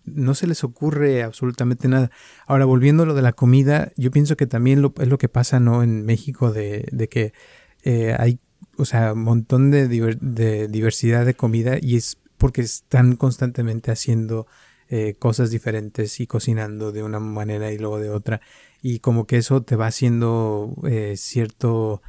no 0.04 0.34
se 0.34 0.46
les 0.48 0.64
ocurre 0.64 1.22
absolutamente 1.22 1.86
nada. 1.86 2.10
Ahora, 2.46 2.64
volviendo 2.64 3.04
a 3.04 3.06
lo 3.06 3.14
de 3.14 3.22
la 3.22 3.32
comida, 3.32 3.92
yo 3.96 4.10
pienso 4.10 4.36
que 4.36 4.46
también 4.46 4.82
lo, 4.82 4.92
es 4.98 5.08
lo 5.08 5.18
que 5.18 5.28
pasa 5.28 5.60
¿no? 5.60 5.82
en 5.84 6.04
México 6.04 6.52
de, 6.52 6.88
de 6.90 7.08
que 7.08 7.32
eh, 7.84 8.16
hay, 8.18 8.40
o 8.76 8.84
sea, 8.84 9.12
un 9.12 9.22
montón 9.22 9.70
de, 9.70 9.86
de, 9.86 10.68
diversidad 10.68 11.24
de 11.24 11.34
comida 11.34 11.78
y 11.80 11.96
es 11.96 12.18
porque 12.36 12.62
están 12.62 13.14
constantemente 13.14 13.92
haciendo 13.92 14.48
eh, 14.88 15.14
cosas 15.18 15.50
diferentes 15.50 16.20
y 16.20 16.26
cocinando 16.26 16.92
de 16.92 17.02
una 17.02 17.20
manera 17.20 17.72
y 17.72 17.78
luego 17.78 17.98
de 17.98 18.10
otra. 18.10 18.40
Y 18.82 18.98
como 18.98 19.26
que 19.26 19.38
eso 19.38 19.62
te 19.62 19.76
va 19.76 19.86
haciendo 19.86 20.74
eh, 20.86 21.14
cierto 21.16 22.02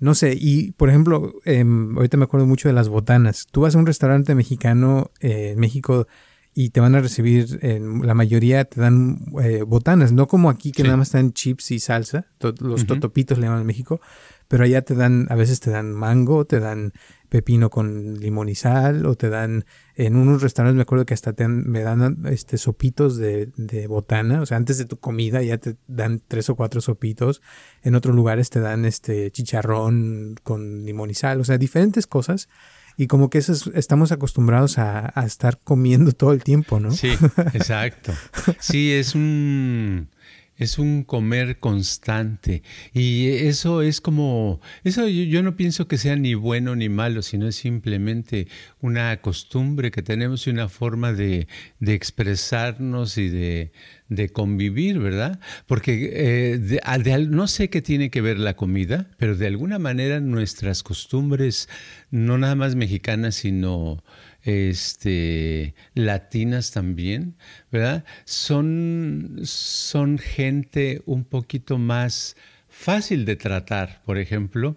no 0.00 0.14
sé, 0.14 0.36
y 0.38 0.72
por 0.72 0.90
ejemplo, 0.90 1.32
em, 1.44 1.96
ahorita 1.96 2.16
me 2.16 2.24
acuerdo 2.24 2.46
mucho 2.46 2.68
de 2.68 2.74
las 2.74 2.88
botanas. 2.88 3.46
Tú 3.50 3.62
vas 3.62 3.74
a 3.74 3.78
un 3.78 3.86
restaurante 3.86 4.34
mexicano 4.34 5.12
eh, 5.20 5.52
en 5.52 5.60
México 5.60 6.06
y 6.52 6.70
te 6.70 6.80
van 6.80 6.94
a 6.94 7.00
recibir, 7.00 7.58
en 7.62 8.06
la 8.06 8.14
mayoría 8.14 8.64
te 8.64 8.80
dan 8.80 9.18
botanas, 9.66 10.12
no 10.12 10.28
como 10.28 10.50
aquí 10.50 10.72
que 10.72 10.84
nada 10.84 10.96
más 10.96 11.08
están 11.08 11.32
chips 11.32 11.70
y 11.72 11.80
salsa, 11.80 12.26
los 12.60 12.86
totopitos 12.86 13.38
le 13.38 13.46
llaman 13.46 13.62
en 13.62 13.66
México, 13.66 14.00
pero 14.46 14.64
allá 14.64 14.82
te 14.82 14.94
dan, 14.94 15.26
a 15.30 15.34
veces 15.34 15.60
te 15.60 15.70
dan 15.70 15.92
mango, 15.92 16.44
te 16.44 16.60
dan 16.60 16.92
pepino 17.34 17.68
con 17.68 18.20
limón 18.20 18.48
y 18.48 18.54
sal, 18.54 19.06
o 19.06 19.16
te 19.16 19.28
dan, 19.28 19.64
en 19.96 20.14
unos 20.14 20.40
restaurantes 20.40 20.76
me 20.76 20.82
acuerdo 20.82 21.04
que 21.04 21.14
hasta 21.14 21.32
te 21.32 21.48
me 21.48 21.80
dan 21.80 22.20
este 22.26 22.58
sopitos 22.58 23.16
de, 23.16 23.48
de, 23.56 23.88
botana, 23.88 24.40
o 24.40 24.46
sea, 24.46 24.56
antes 24.56 24.78
de 24.78 24.84
tu 24.84 25.00
comida 25.00 25.42
ya 25.42 25.58
te 25.58 25.74
dan 25.88 26.22
tres 26.28 26.48
o 26.48 26.54
cuatro 26.54 26.80
sopitos, 26.80 27.42
en 27.82 27.96
otros 27.96 28.14
lugares 28.14 28.50
te 28.50 28.60
dan 28.60 28.84
este 28.84 29.32
chicharrón 29.32 30.36
con 30.44 30.84
limón 30.84 31.10
y 31.10 31.14
sal, 31.14 31.40
o 31.40 31.44
sea, 31.44 31.58
diferentes 31.58 32.06
cosas. 32.06 32.48
Y 32.96 33.08
como 33.08 33.28
que 33.30 33.38
eso 33.38 33.72
estamos 33.74 34.12
acostumbrados 34.12 34.78
a, 34.78 35.10
a 35.18 35.26
estar 35.26 35.58
comiendo 35.58 36.12
todo 36.20 36.30
el 36.30 36.44
tiempo, 36.44 36.78
¿no? 36.78 36.92
Sí, 36.92 37.18
exacto. 37.52 38.12
Sí, 38.60 38.92
es 38.92 39.16
un 39.16 40.08
es 40.56 40.78
un 40.78 41.02
comer 41.02 41.58
constante 41.58 42.62
y 42.92 43.28
eso 43.28 43.82
es 43.82 44.00
como, 44.00 44.60
eso 44.84 45.08
yo, 45.08 45.42
no 45.42 45.56
pienso 45.56 45.88
que 45.88 45.98
sea 45.98 46.16
ni 46.16 46.34
bueno 46.34 46.76
ni 46.76 46.88
malo, 46.88 47.22
sino 47.22 47.48
es 47.48 47.56
simplemente 47.56 48.46
una 48.80 49.20
costumbre 49.20 49.90
que 49.90 50.02
tenemos 50.02 50.46
y 50.46 50.50
una 50.50 50.68
forma 50.68 51.12
de, 51.12 51.48
de 51.80 51.94
expresarnos 51.94 53.18
y 53.18 53.28
de, 53.28 53.72
de, 54.08 54.28
convivir, 54.28 54.98
¿verdad? 55.00 55.40
Porque 55.66 56.10
eh, 56.12 56.80
no 57.28 57.48
sé 57.48 57.68
qué 57.70 57.82
tiene 57.82 58.10
que 58.10 58.20
ver 58.20 58.38
la 58.38 58.54
comida, 58.54 59.10
pero 59.18 59.36
de 59.36 59.46
alguna 59.46 59.78
manera 59.78 60.20
nuestras 60.20 60.82
costumbres, 60.82 61.68
no 62.10 62.38
nada 62.38 62.54
más 62.54 62.76
mexicanas, 62.76 63.34
sino 63.34 64.04
este, 64.44 65.74
latinas 65.94 66.70
también, 66.70 67.34
¿verdad? 67.72 68.04
Son, 68.24 69.40
son 69.44 70.18
gente 70.18 71.02
un 71.06 71.24
poquito 71.24 71.78
más 71.78 72.36
fácil 72.68 73.24
de 73.24 73.36
tratar, 73.36 74.02
por 74.04 74.18
ejemplo, 74.18 74.76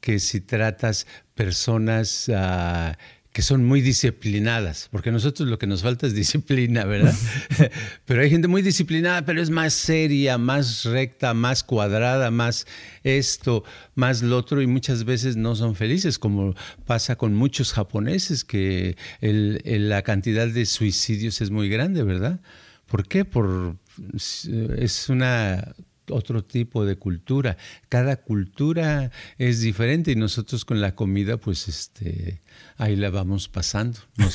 que 0.00 0.18
si 0.18 0.40
tratas 0.40 1.06
personas 1.34 2.28
uh, 2.28 2.92
que 3.34 3.42
son 3.42 3.64
muy 3.64 3.80
disciplinadas, 3.80 4.88
porque 4.92 5.08
a 5.08 5.12
nosotros 5.12 5.48
lo 5.48 5.58
que 5.58 5.66
nos 5.66 5.82
falta 5.82 6.06
es 6.06 6.14
disciplina, 6.14 6.84
¿verdad? 6.84 7.12
pero 8.04 8.22
hay 8.22 8.30
gente 8.30 8.46
muy 8.46 8.62
disciplinada, 8.62 9.24
pero 9.24 9.42
es 9.42 9.50
más 9.50 9.74
seria, 9.74 10.38
más 10.38 10.84
recta, 10.84 11.34
más 11.34 11.64
cuadrada, 11.64 12.30
más 12.30 12.64
esto, 13.02 13.64
más 13.96 14.22
lo 14.22 14.36
otro, 14.36 14.62
y 14.62 14.68
muchas 14.68 15.02
veces 15.02 15.34
no 15.34 15.56
son 15.56 15.74
felices, 15.74 16.20
como 16.20 16.54
pasa 16.86 17.16
con 17.16 17.34
muchos 17.34 17.72
japoneses, 17.72 18.44
que 18.44 18.96
la 19.20 20.02
cantidad 20.02 20.46
de 20.46 20.64
suicidios 20.64 21.40
es 21.40 21.50
muy 21.50 21.68
grande, 21.68 22.04
¿verdad? 22.04 22.40
¿Por 22.86 23.08
qué? 23.08 23.24
Por, 23.24 23.78
es 24.14 25.08
una 25.08 25.74
otro 26.10 26.44
tipo 26.44 26.84
de 26.84 26.96
cultura. 26.96 27.56
Cada 27.88 28.16
cultura 28.16 29.10
es 29.38 29.60
diferente 29.60 30.12
y 30.12 30.16
nosotros 30.16 30.64
con 30.64 30.80
la 30.80 30.94
comida, 30.94 31.36
pues 31.36 31.68
este, 31.68 32.40
ahí 32.76 32.96
la 32.96 33.10
vamos 33.10 33.48
pasando. 33.48 33.98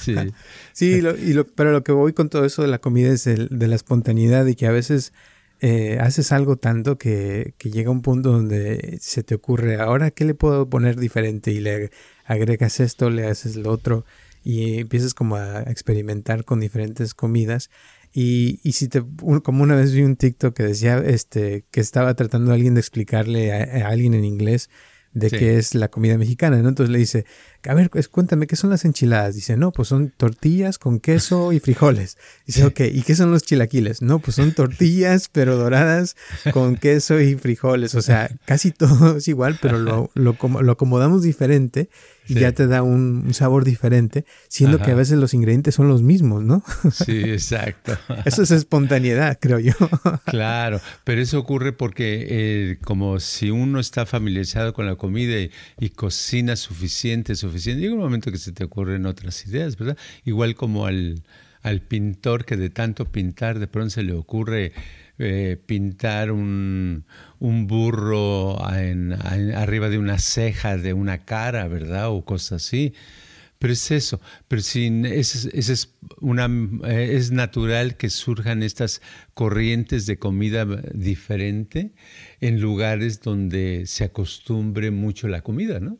sí, 0.00 0.14
sí 0.72 0.86
y 0.86 1.32
lo, 1.32 1.46
pero 1.46 1.72
lo 1.72 1.82
que 1.82 1.92
voy 1.92 2.12
con 2.12 2.28
todo 2.28 2.44
eso 2.44 2.62
de 2.62 2.68
la 2.68 2.78
comida 2.78 3.12
es 3.12 3.26
el, 3.26 3.48
de 3.50 3.68
la 3.68 3.76
espontaneidad 3.76 4.46
y 4.46 4.54
que 4.54 4.66
a 4.66 4.72
veces 4.72 5.12
eh, 5.60 5.98
haces 6.00 6.32
algo 6.32 6.56
tanto 6.56 6.98
que, 6.98 7.54
que, 7.58 7.70
llega 7.70 7.90
un 7.90 8.02
punto 8.02 8.30
donde 8.30 8.98
se 9.00 9.22
te 9.24 9.34
ocurre, 9.34 9.76
ahora 9.76 10.10
qué 10.12 10.24
le 10.24 10.34
puedo 10.34 10.68
poner 10.70 10.96
diferente 10.96 11.50
y 11.50 11.60
le 11.60 11.90
agregas 12.24 12.80
esto, 12.80 13.10
le 13.10 13.26
haces 13.26 13.56
lo 13.56 13.72
otro 13.72 14.04
y 14.44 14.78
empiezas 14.78 15.14
como 15.14 15.36
a 15.36 15.62
experimentar 15.62 16.44
con 16.44 16.60
diferentes 16.60 17.14
comidas 17.14 17.70
Y, 18.20 18.58
y 18.64 18.72
si 18.72 18.88
te, 18.88 19.00
como 19.44 19.62
una 19.62 19.76
vez 19.76 19.92
vi 19.92 20.02
un 20.02 20.16
TikTok 20.16 20.52
que 20.52 20.64
decía 20.64 20.98
este, 20.98 21.66
que 21.70 21.80
estaba 21.80 22.14
tratando 22.14 22.52
alguien 22.52 22.74
de 22.74 22.80
explicarle 22.80 23.52
a, 23.52 23.86
a 23.86 23.90
alguien 23.90 24.12
en 24.12 24.24
inglés 24.24 24.70
de 25.12 25.30
qué 25.30 25.56
es 25.56 25.76
la 25.76 25.86
comida 25.86 26.18
mexicana, 26.18 26.60
¿no? 26.60 26.68
Entonces 26.68 26.90
le 26.90 26.98
dice, 26.98 27.26
a 27.68 27.74
ver, 27.74 27.90
pues, 27.90 28.08
cuéntame, 28.08 28.46
¿qué 28.46 28.56
son 28.56 28.70
las 28.70 28.86
enchiladas? 28.86 29.34
Dice, 29.34 29.58
no, 29.58 29.72
pues 29.72 29.88
son 29.88 30.10
tortillas 30.16 30.78
con 30.78 31.00
queso 31.00 31.52
y 31.52 31.60
frijoles. 31.60 32.16
Dice, 32.46 32.64
ok, 32.64 32.80
¿y 32.90 33.02
qué 33.02 33.14
son 33.14 33.30
los 33.30 33.42
chilaquiles? 33.42 34.00
No, 34.00 34.20
pues 34.20 34.36
son 34.36 34.52
tortillas, 34.52 35.28
pero 35.30 35.56
doradas 35.56 36.16
con 36.54 36.76
queso 36.76 37.20
y 37.20 37.34
frijoles. 37.34 37.94
O 37.94 38.00
sea, 38.00 38.30
casi 38.46 38.70
todo 38.70 39.18
es 39.18 39.28
igual, 39.28 39.58
pero 39.60 39.78
lo, 39.78 40.10
lo, 40.14 40.36
lo 40.62 40.72
acomodamos 40.72 41.22
diferente 41.22 41.90
y 42.28 42.34
ya 42.34 42.52
te 42.52 42.66
da 42.66 42.82
un, 42.82 43.32
sabor 43.32 43.64
diferente, 43.64 44.24
siendo 44.48 44.78
que 44.78 44.90
a 44.90 44.94
veces 44.94 45.18
los 45.18 45.34
ingredientes 45.34 45.74
son 45.74 45.88
los 45.88 46.02
mismos, 46.02 46.44
¿no? 46.44 46.62
Sí, 46.92 47.20
exacto. 47.20 47.96
eso 48.24 48.42
es 48.42 48.50
espontaneidad, 48.50 49.38
creo 49.40 49.58
yo. 49.58 49.72
claro, 50.26 50.80
pero 51.04 51.20
eso 51.20 51.38
ocurre 51.38 51.72
porque 51.72 52.26
eh, 52.28 52.78
como 52.84 53.18
si 53.20 53.50
uno 53.50 53.80
está 53.80 54.04
familiarizado 54.04 54.74
con 54.74 54.86
la 54.86 54.96
comida 54.96 55.38
y, 55.38 55.50
y 55.78 55.90
cocina 55.90 56.56
suficiente, 56.56 57.34
suficiente, 57.34 57.57
Llega 57.64 57.94
un 57.94 58.00
momento 58.00 58.30
que 58.30 58.38
se 58.38 58.52
te 58.52 58.64
ocurren 58.64 59.06
otras 59.06 59.46
ideas, 59.46 59.76
¿verdad? 59.76 59.96
Igual 60.24 60.54
como 60.54 60.86
al, 60.86 61.22
al 61.62 61.80
pintor 61.82 62.44
que 62.44 62.56
de 62.56 62.70
tanto 62.70 63.06
pintar 63.10 63.58
de 63.58 63.68
pronto 63.68 63.90
se 63.90 64.02
le 64.02 64.12
ocurre 64.12 64.72
eh, 65.18 65.56
pintar 65.66 66.30
un, 66.30 67.04
un 67.40 67.66
burro 67.66 68.64
arriba 68.64 69.88
de 69.88 69.98
una 69.98 70.18
ceja 70.18 70.76
de 70.76 70.92
una 70.92 71.24
cara, 71.24 71.66
¿verdad? 71.66 72.10
O 72.10 72.24
cosas 72.24 72.64
así. 72.64 72.94
Pero 73.58 73.72
es 73.72 73.90
eso, 73.90 74.20
pero 74.46 74.62
sin, 74.62 75.04
es, 75.04 75.46
es, 75.46 75.94
una, 76.20 76.48
eh, 76.84 77.16
es 77.16 77.32
natural 77.32 77.96
que 77.96 78.08
surjan 78.08 78.62
estas 78.62 79.02
corrientes 79.34 80.06
de 80.06 80.16
comida 80.16 80.64
diferente 80.94 81.92
en 82.40 82.60
lugares 82.60 83.20
donde 83.20 83.86
se 83.86 84.04
acostumbre 84.04 84.92
mucho 84.92 85.26
la 85.26 85.40
comida, 85.40 85.80
¿no? 85.80 85.98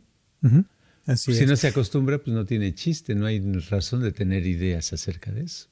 Si 1.16 1.46
no 1.46 1.56
se 1.56 1.68
acostumbra, 1.68 2.18
pues 2.18 2.34
no 2.34 2.44
tiene 2.44 2.74
chiste, 2.74 3.14
no 3.14 3.26
hay 3.26 3.40
razón 3.70 4.02
de 4.02 4.12
tener 4.12 4.46
ideas 4.46 4.92
acerca 4.92 5.32
de 5.32 5.42
eso. 5.42 5.68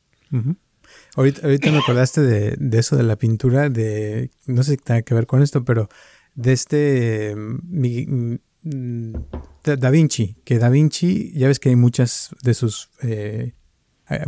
ahorita, 1.15 1.43
ahorita, 1.43 1.71
me 1.73 1.79
acordaste 1.79 2.21
de, 2.23 2.57
de, 2.59 2.79
eso 2.79 2.97
de 2.97 3.03
la 3.03 3.17
pintura, 3.17 3.69
de, 3.69 4.31
no 4.47 4.63
sé 4.63 4.73
si 4.73 4.77
tiene 4.79 5.03
que 5.03 5.15
ver 5.15 5.27
con 5.27 5.43
esto, 5.43 5.65
pero 5.65 5.89
de 6.35 6.53
este 6.53 7.35
mm, 7.37 8.35
Da 9.63 9.91
Vinci, 9.91 10.37
que 10.45 10.59
Da 10.59 10.69
Vinci, 10.69 11.33
ya 11.35 11.49
ves 11.49 11.59
que 11.59 11.71
hay 11.71 11.77
muchas 11.77 12.31
de 12.43 12.55
sus 12.55 12.91
eh, 13.03 13.55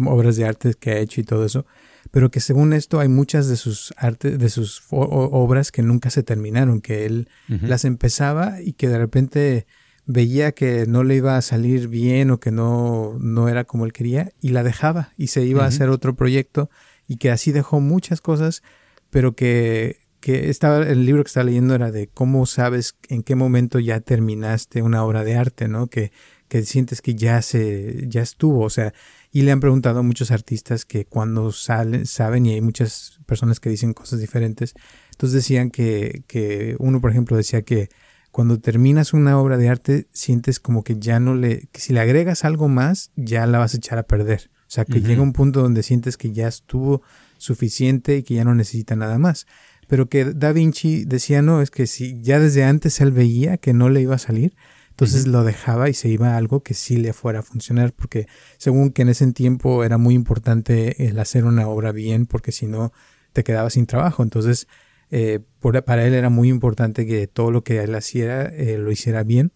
obras 0.07 0.37
de 0.37 0.45
arte 0.45 0.75
que 0.75 0.91
ha 0.91 0.99
hecho 0.99 1.21
y 1.21 1.25
todo 1.25 1.45
eso, 1.45 1.67
pero 2.11 2.31
que 2.31 2.41
según 2.41 2.73
esto 2.73 3.01
hay 3.01 3.09
muchas 3.09 3.49
de 3.49 3.57
sus 3.57 3.93
artes, 3.97 4.39
de 4.39 4.49
sus 4.49 4.83
obras 4.91 5.71
que 5.71 5.83
nunca 5.83 6.11
se 6.11 6.23
terminaron, 6.23 6.81
que 6.81 7.07
él 7.07 7.29
las 7.49 7.85
empezaba 7.85 8.63
y 8.63 8.73
que 8.73 8.89
de 8.89 8.99
repente 8.99 9.67
veía 10.09 10.53
que 10.53 10.87
no 10.87 11.05
le 11.05 11.17
iba 11.17 11.37
a 11.37 11.43
salir 11.43 11.87
bien 11.87 12.31
o 12.31 12.41
que 12.41 12.51
no, 12.51 13.19
no 13.21 13.51
era 13.51 13.65
como 13.65 13.85
él 13.85 13.93
quería 13.93 14.33
y 14.41 14.49
la 14.49 14.63
dejaba 14.63 15.13
y 15.19 15.27
se 15.27 15.45
iba 15.45 15.65
a 15.65 15.69
hacer 15.69 15.91
otro 15.91 16.17
proyecto 16.17 16.71
y 17.07 17.19
que 17.19 17.31
así 17.31 17.53
dejó 17.53 17.81
muchas 17.81 18.23
cosas, 18.23 18.63
pero 19.11 19.37
que, 19.37 20.01
que 20.21 20.49
estaba, 20.49 20.83
el 20.83 21.05
libro 21.05 21.23
que 21.23 21.29
estaba 21.29 21.45
leyendo 21.45 21.75
era 21.75 21.93
de 21.93 22.09
cómo 22.09 22.47
sabes 22.47 22.97
en 23.11 23.23
qué 23.23 23.35
momento 23.35 23.81
ya 23.81 24.01
terminaste 24.01 24.81
una 24.81 25.05
obra 25.05 25.25
de 25.25 25.37
arte, 25.37 25.69
¿no? 25.69 25.89
Que, 25.89 26.11
que 26.49 26.63
sientes 26.63 27.03
que 27.03 27.15
ya 27.15 27.43
se, 27.43 28.07
ya 28.09 28.23
estuvo, 28.23 28.65
o 28.65 28.71
sea, 28.71 28.95
y 29.31 29.43
le 29.43 29.53
han 29.53 29.61
preguntado 29.61 29.99
a 29.99 30.03
muchos 30.03 30.31
artistas 30.31 30.87
que 30.87 31.05
cuando 31.05 31.53
salen, 31.53 32.07
saben, 32.07 32.47
y 32.47 32.55
hay 32.55 32.63
muchas 32.63 33.21
personas 33.27 33.61
que 33.61 33.69
dicen 33.69 33.93
cosas 33.93 34.21
diferentes, 34.21 34.73
entonces 35.11 35.35
decían 35.35 35.71
que, 35.71 36.25
que 36.27 36.77
uno, 36.79 37.03
por 37.03 37.11
ejemplo, 37.11 37.37
decía 37.37 37.61
que 37.61 37.91
cuando 38.39 38.61
terminas 38.61 39.15
una 39.15 39.37
obra 39.37 39.57
de 39.57 39.69
arte, 39.69 40.07
sientes 40.13 40.61
como 40.61 40.85
que 40.85 40.97
ya 41.01 41.19
no 41.19 41.35
le, 41.35 41.67
que 41.73 41.81
si 41.81 41.93
le 41.93 41.99
agregas 41.99 42.45
algo 42.45 42.69
más, 42.69 43.11
ya 43.17 43.45
la 43.49 43.59
vas 43.59 43.75
a 43.75 43.79
echar 43.79 43.99
a 43.99 44.05
perder. 44.05 44.53
O 44.61 44.71
sea, 44.71 44.85
que 44.85 45.01
llega 45.01 45.23
un 45.23 45.33
punto 45.33 45.61
donde 45.61 45.83
sientes 45.83 46.17
que 46.17 46.31
ya 46.31 46.47
estuvo 46.47 47.03
suficiente 47.37 48.19
y 48.19 48.23
que 48.23 48.35
ya 48.35 48.45
no 48.45 48.55
necesita 48.55 48.95
nada 48.95 49.19
más. 49.19 49.49
Pero 49.89 50.09
que 50.09 50.25
Da 50.25 50.53
Vinci 50.53 51.05
decía, 51.05 51.43
no, 51.43 51.61
es 51.63 51.73
que 51.73 51.89
si 51.89 52.23
ya 52.23 52.39
desde 52.39 52.63
antes 52.63 53.01
él 53.01 53.11
veía 53.11 53.57
que 53.57 53.73
no 53.73 53.89
le 53.89 54.03
iba 54.03 54.15
a 54.15 54.19
salir, 54.19 54.55
entonces 54.91 55.27
lo 55.27 55.43
dejaba 55.43 55.89
y 55.89 55.95
se 55.95 56.09
iba 56.09 56.35
a 56.35 56.37
algo 56.37 56.63
que 56.63 56.75
sí 56.75 56.97
le 56.97 57.13
fuera 57.13 57.41
a 57.41 57.43
funcionar, 57.43 57.93
porque 57.93 58.29
según 58.57 58.93
que 58.93 59.03
en 59.03 59.09
ese 59.09 59.33
tiempo 59.33 59.83
era 59.83 59.99
muy 59.99 60.15
importante 60.15 61.09
el 61.09 61.19
hacer 61.19 61.45
una 61.45 61.67
obra 61.67 61.91
bien, 61.91 62.27
porque 62.27 62.53
si 62.53 62.67
no 62.67 62.93
te 63.33 63.43
quedabas 63.43 63.73
sin 63.73 63.87
trabajo. 63.87 64.23
Entonces 64.23 64.69
eh, 65.11 65.41
para 65.85 66.07
él 66.07 66.15
era 66.15 66.29
muy 66.29 66.49
importante 66.49 67.07
que 67.07 67.27
todo 67.27 67.51
lo 67.51 67.65
que 67.65 67.83
él 67.83 67.95
hacía 67.95 68.43
eh, 68.43 68.79
lo 68.79 68.91
hiciera 68.91 69.23
bien, 69.23 69.53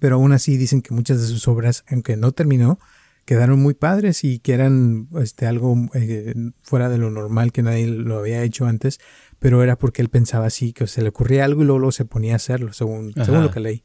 pero 0.00 0.16
aún 0.16 0.32
así 0.32 0.56
dicen 0.56 0.82
que 0.82 0.94
muchas 0.94 1.20
de 1.20 1.26
sus 1.26 1.46
obras, 1.48 1.84
aunque 1.88 2.16
no 2.16 2.32
terminó, 2.32 2.78
quedaron 3.24 3.60
muy 3.60 3.74
padres 3.74 4.24
y 4.24 4.38
que 4.38 4.52
eran 4.52 5.08
este, 5.20 5.46
algo 5.46 5.76
eh, 5.94 6.34
fuera 6.62 6.88
de 6.88 6.98
lo 6.98 7.10
normal 7.10 7.52
que 7.52 7.62
nadie 7.62 7.86
lo 7.86 8.18
había 8.18 8.42
hecho 8.42 8.66
antes, 8.66 8.98
pero 9.38 9.62
era 9.62 9.76
porque 9.76 10.02
él 10.02 10.08
pensaba 10.08 10.46
así, 10.46 10.72
que 10.72 10.86
se 10.86 11.02
le 11.02 11.08
ocurría 11.08 11.44
algo 11.44 11.62
y 11.62 11.66
luego, 11.66 11.92
se 11.92 12.04
ponía 12.04 12.34
a 12.34 12.36
hacerlo, 12.36 12.72
según, 12.72 13.14
según 13.14 13.42
lo 13.42 13.50
que 13.50 13.60
leí. 13.60 13.84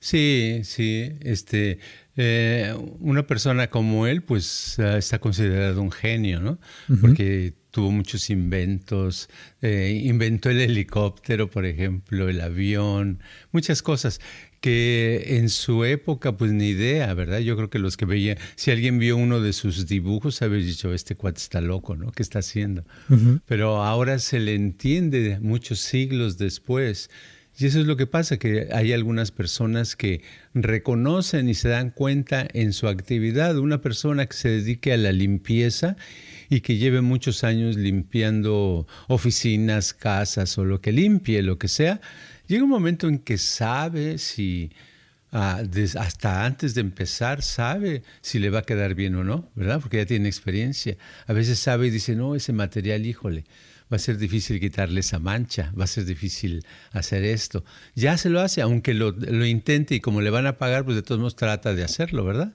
Sí, 0.00 0.62
sí, 0.64 1.12
este, 1.20 1.78
una 2.98 3.26
persona 3.26 3.70
como 3.70 4.08
él, 4.08 4.24
pues 4.24 4.78
está 4.78 5.20
considerado 5.20 5.80
un 5.80 5.92
genio, 5.92 6.40
¿no? 6.40 6.58
Porque 7.00 7.54
tuvo 7.72 7.90
muchos 7.90 8.30
inventos, 8.30 9.28
eh, 9.62 10.00
inventó 10.04 10.50
el 10.50 10.60
helicóptero, 10.60 11.50
por 11.50 11.66
ejemplo, 11.66 12.28
el 12.28 12.40
avión, 12.40 13.20
muchas 13.50 13.82
cosas 13.82 14.20
que 14.60 15.38
en 15.38 15.48
su 15.48 15.84
época 15.84 16.36
pues 16.36 16.52
ni 16.52 16.68
idea, 16.68 17.12
¿verdad? 17.14 17.40
Yo 17.40 17.56
creo 17.56 17.68
que 17.68 17.80
los 17.80 17.96
que 17.96 18.04
veían, 18.04 18.38
si 18.54 18.70
alguien 18.70 19.00
vio 19.00 19.16
uno 19.16 19.40
de 19.40 19.52
sus 19.52 19.88
dibujos, 19.88 20.40
había 20.40 20.64
dicho, 20.64 20.94
este 20.94 21.16
cuate 21.16 21.40
está 21.40 21.60
loco, 21.60 21.96
¿no? 21.96 22.12
¿Qué 22.12 22.22
está 22.22 22.38
haciendo? 22.38 22.84
Pero 23.46 23.82
ahora 23.82 24.20
se 24.20 24.38
le 24.38 24.54
entiende 24.54 25.40
muchos 25.40 25.80
siglos 25.80 26.38
después. 26.38 27.10
Y 27.58 27.66
eso 27.66 27.80
es 27.80 27.86
lo 27.86 27.96
que 27.96 28.06
pasa, 28.06 28.38
que 28.38 28.68
hay 28.72 28.92
algunas 28.92 29.30
personas 29.30 29.96
que 29.96 30.22
reconocen 30.54 31.48
y 31.48 31.54
se 31.54 31.68
dan 31.68 31.90
cuenta 31.90 32.46
en 32.52 32.72
su 32.72 32.88
actividad. 32.88 33.58
Una 33.58 33.80
persona 33.80 34.26
que 34.26 34.36
se 34.36 34.48
dedique 34.48 34.92
a 34.92 34.96
la 34.96 35.12
limpieza 35.12 35.96
y 36.52 36.60
que 36.60 36.76
lleve 36.76 37.00
muchos 37.00 37.44
años 37.44 37.76
limpiando 37.76 38.86
oficinas, 39.08 39.94
casas 39.94 40.58
o 40.58 40.66
lo 40.66 40.82
que 40.82 40.92
limpie, 40.92 41.40
lo 41.42 41.56
que 41.56 41.66
sea, 41.66 42.02
llega 42.46 42.62
un 42.62 42.68
momento 42.68 43.08
en 43.08 43.20
que 43.20 43.38
sabe 43.38 44.18
si, 44.18 44.70
ah, 45.32 45.62
hasta 45.98 46.44
antes 46.44 46.74
de 46.74 46.82
empezar, 46.82 47.40
sabe 47.40 48.02
si 48.20 48.38
le 48.38 48.50
va 48.50 48.58
a 48.58 48.62
quedar 48.64 48.94
bien 48.94 49.14
o 49.14 49.24
no, 49.24 49.48
¿verdad? 49.54 49.80
Porque 49.80 49.96
ya 49.96 50.04
tiene 50.04 50.28
experiencia. 50.28 50.98
A 51.26 51.32
veces 51.32 51.58
sabe 51.58 51.86
y 51.86 51.90
dice, 51.90 52.14
no, 52.16 52.34
ese 52.34 52.52
material, 52.52 53.06
híjole, 53.06 53.44
va 53.90 53.96
a 53.96 53.98
ser 53.98 54.18
difícil 54.18 54.60
quitarle 54.60 55.00
esa 55.00 55.18
mancha, 55.18 55.72
va 55.78 55.84
a 55.84 55.86
ser 55.86 56.04
difícil 56.04 56.66
hacer 56.90 57.24
esto. 57.24 57.64
Ya 57.94 58.18
se 58.18 58.28
lo 58.28 58.42
hace, 58.42 58.60
aunque 58.60 58.92
lo, 58.92 59.12
lo 59.12 59.46
intente 59.46 59.94
y 59.94 60.00
como 60.00 60.20
le 60.20 60.28
van 60.28 60.46
a 60.46 60.58
pagar, 60.58 60.84
pues 60.84 60.96
de 60.96 61.02
todos 61.02 61.18
modos 61.18 61.36
trata 61.36 61.72
de 61.72 61.82
hacerlo, 61.82 62.26
¿verdad? 62.26 62.52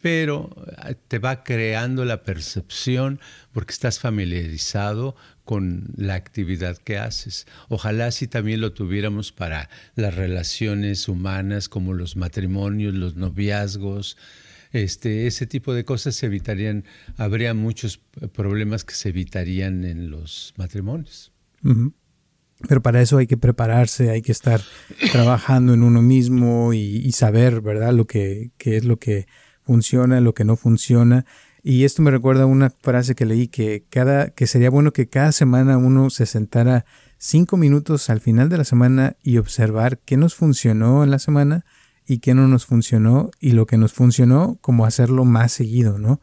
Pero 0.00 0.50
eh, 0.86 0.94
te 1.08 1.18
va 1.18 1.42
creando 1.42 2.04
la 2.04 2.22
percepción 2.22 3.20
porque 3.52 3.72
estás 3.72 3.98
familiarizado 3.98 5.16
con 5.44 5.88
la 5.96 6.14
actividad 6.14 6.76
que 6.76 6.98
haces. 6.98 7.46
Ojalá 7.68 8.10
si 8.10 8.26
también 8.26 8.60
lo 8.60 8.72
tuviéramos 8.72 9.32
para 9.32 9.70
las 9.94 10.14
relaciones 10.14 11.08
humanas 11.08 11.68
como 11.68 11.94
los 11.94 12.16
matrimonios, 12.16 12.94
los 12.94 13.16
noviazgos, 13.16 14.16
este, 14.72 15.26
ese 15.26 15.46
tipo 15.46 15.72
de 15.72 15.84
cosas 15.84 16.16
se 16.16 16.26
evitarían, 16.26 16.84
habría 17.16 17.54
muchos 17.54 17.98
problemas 18.32 18.84
que 18.84 18.94
se 18.94 19.10
evitarían 19.10 19.84
en 19.84 20.10
los 20.10 20.52
matrimonios. 20.56 21.32
Pero 22.68 22.82
para 22.82 23.00
eso 23.00 23.18
hay 23.18 23.26
que 23.26 23.36
prepararse, 23.36 24.10
hay 24.10 24.22
que 24.22 24.32
estar 24.32 24.60
trabajando 25.12 25.74
en 25.74 25.82
uno 25.82 26.02
mismo 26.02 26.72
y, 26.72 27.10
saber, 27.12 27.60
¿verdad? 27.60 27.92
Lo 27.92 28.06
que, 28.06 28.50
qué 28.58 28.76
es 28.76 28.84
lo 28.84 28.98
que 28.98 29.26
funciona, 29.66 30.20
lo 30.20 30.32
que 30.32 30.44
no 30.44 30.56
funciona. 30.56 31.26
Y 31.62 31.84
esto 31.84 32.00
me 32.00 32.12
recuerda 32.12 32.44
a 32.44 32.46
una 32.46 32.70
frase 32.70 33.16
que 33.16 33.26
leí 33.26 33.48
que 33.48 33.84
cada, 33.90 34.30
que 34.30 34.46
sería 34.46 34.70
bueno 34.70 34.92
que 34.92 35.08
cada 35.08 35.32
semana 35.32 35.76
uno 35.76 36.10
se 36.10 36.24
sentara 36.24 36.86
cinco 37.18 37.56
minutos 37.56 38.08
al 38.08 38.20
final 38.20 38.48
de 38.48 38.58
la 38.58 38.64
semana 38.64 39.16
y 39.22 39.38
observar 39.38 39.98
qué 39.98 40.16
nos 40.16 40.36
funcionó 40.36 41.02
en 41.02 41.10
la 41.10 41.18
semana 41.18 41.64
y 42.06 42.18
qué 42.18 42.34
no 42.34 42.46
nos 42.46 42.66
funcionó 42.66 43.30
y 43.40 43.50
lo 43.50 43.66
que 43.66 43.78
nos 43.78 43.92
funcionó, 43.92 44.58
como 44.60 44.86
hacerlo 44.86 45.24
más 45.24 45.50
seguido, 45.50 45.98
¿no? 45.98 46.20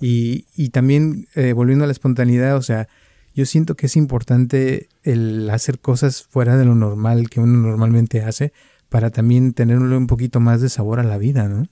Y, 0.00 0.46
y 0.56 0.70
también 0.70 1.28
eh, 1.34 1.52
volviendo 1.52 1.84
a 1.84 1.88
la 1.88 1.92
espontaneidad, 1.92 2.56
o 2.56 2.62
sea, 2.62 2.88
yo 3.34 3.44
siento 3.44 3.76
que 3.76 3.86
es 3.86 3.96
importante 3.96 4.88
el 5.02 5.50
hacer 5.50 5.78
cosas 5.78 6.22
fuera 6.22 6.56
de 6.56 6.64
lo 6.64 6.74
normal 6.74 7.28
que 7.28 7.40
uno 7.40 7.58
normalmente 7.68 8.22
hace 8.22 8.54
para 8.88 9.10
también 9.10 9.52
tenerle 9.52 9.94
un 9.94 10.06
poquito 10.06 10.40
más 10.40 10.62
de 10.62 10.70
sabor 10.70 11.00
a 11.00 11.04
la 11.04 11.18
vida, 11.18 11.48
¿no? 11.48 11.66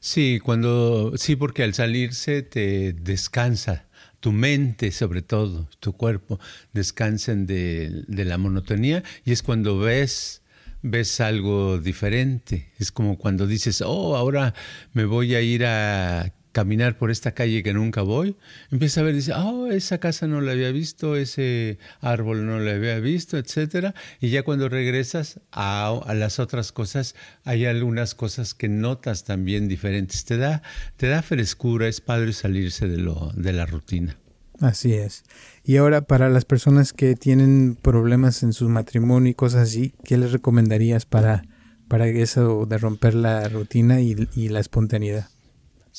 Sí, 0.00 0.40
cuando 0.42 1.12
sí, 1.16 1.36
porque 1.36 1.62
al 1.62 1.74
salirse 1.74 2.42
te 2.42 2.94
descansa, 2.94 3.86
tu 4.20 4.32
mente 4.32 4.92
sobre 4.92 5.20
todo, 5.22 5.68
tu 5.78 5.92
cuerpo 5.92 6.40
descansen 6.72 7.46
de, 7.46 8.04
de 8.08 8.24
la 8.24 8.38
monotonía 8.38 9.02
y 9.24 9.32
es 9.32 9.42
cuando 9.42 9.78
ves 9.78 10.42
ves 10.82 11.20
algo 11.20 11.78
diferente. 11.78 12.72
Es 12.78 12.92
como 12.92 13.18
cuando 13.18 13.46
dices, 13.46 13.82
oh, 13.86 14.16
ahora 14.16 14.54
me 14.94 15.04
voy 15.04 15.34
a 15.34 15.42
ir 15.42 15.64
a 15.66 16.32
caminar 16.60 16.98
por 16.98 17.10
esta 17.10 17.32
calle 17.32 17.62
que 17.62 17.72
nunca 17.72 18.02
voy, 18.02 18.36
empieza 18.70 19.00
a 19.00 19.04
ver, 19.04 19.14
dice, 19.14 19.32
oh, 19.32 19.68
esa 19.68 19.96
casa 19.96 20.26
no 20.26 20.42
la 20.42 20.52
había 20.52 20.70
visto, 20.72 21.16
ese 21.16 21.78
árbol 22.02 22.44
no 22.44 22.60
la 22.60 22.72
había 22.72 23.00
visto, 23.00 23.38
etcétera, 23.38 23.94
y 24.20 24.28
ya 24.28 24.42
cuando 24.42 24.68
regresas 24.68 25.40
a, 25.52 26.02
las 26.14 26.38
otras 26.38 26.70
cosas, 26.70 27.14
hay 27.44 27.64
algunas 27.64 28.14
cosas 28.14 28.52
que 28.52 28.68
notas 28.68 29.24
también 29.24 29.68
diferentes. 29.68 30.26
Te 30.26 30.36
da, 30.36 30.62
te 30.98 31.06
da 31.06 31.22
frescura, 31.22 31.88
es 31.88 32.02
padre 32.02 32.34
salirse 32.34 32.86
de 32.88 32.98
lo, 32.98 33.32
de 33.34 33.54
la 33.54 33.64
rutina. 33.64 34.18
Así 34.60 34.92
es. 34.92 35.24
Y 35.64 35.78
ahora 35.78 36.02
para 36.02 36.28
las 36.28 36.44
personas 36.44 36.92
que 36.92 37.14
tienen 37.14 37.74
problemas 37.80 38.42
en 38.42 38.52
su 38.52 38.68
matrimonio 38.68 39.30
y 39.30 39.34
cosas 39.34 39.62
así, 39.62 39.94
¿qué 40.04 40.18
les 40.18 40.32
recomendarías 40.32 41.06
para, 41.06 41.42
para 41.88 42.06
eso 42.06 42.66
de 42.66 42.76
romper 42.76 43.14
la 43.14 43.48
rutina 43.48 44.02
y 44.02 44.48
la 44.50 44.60
espontaneidad? 44.60 45.30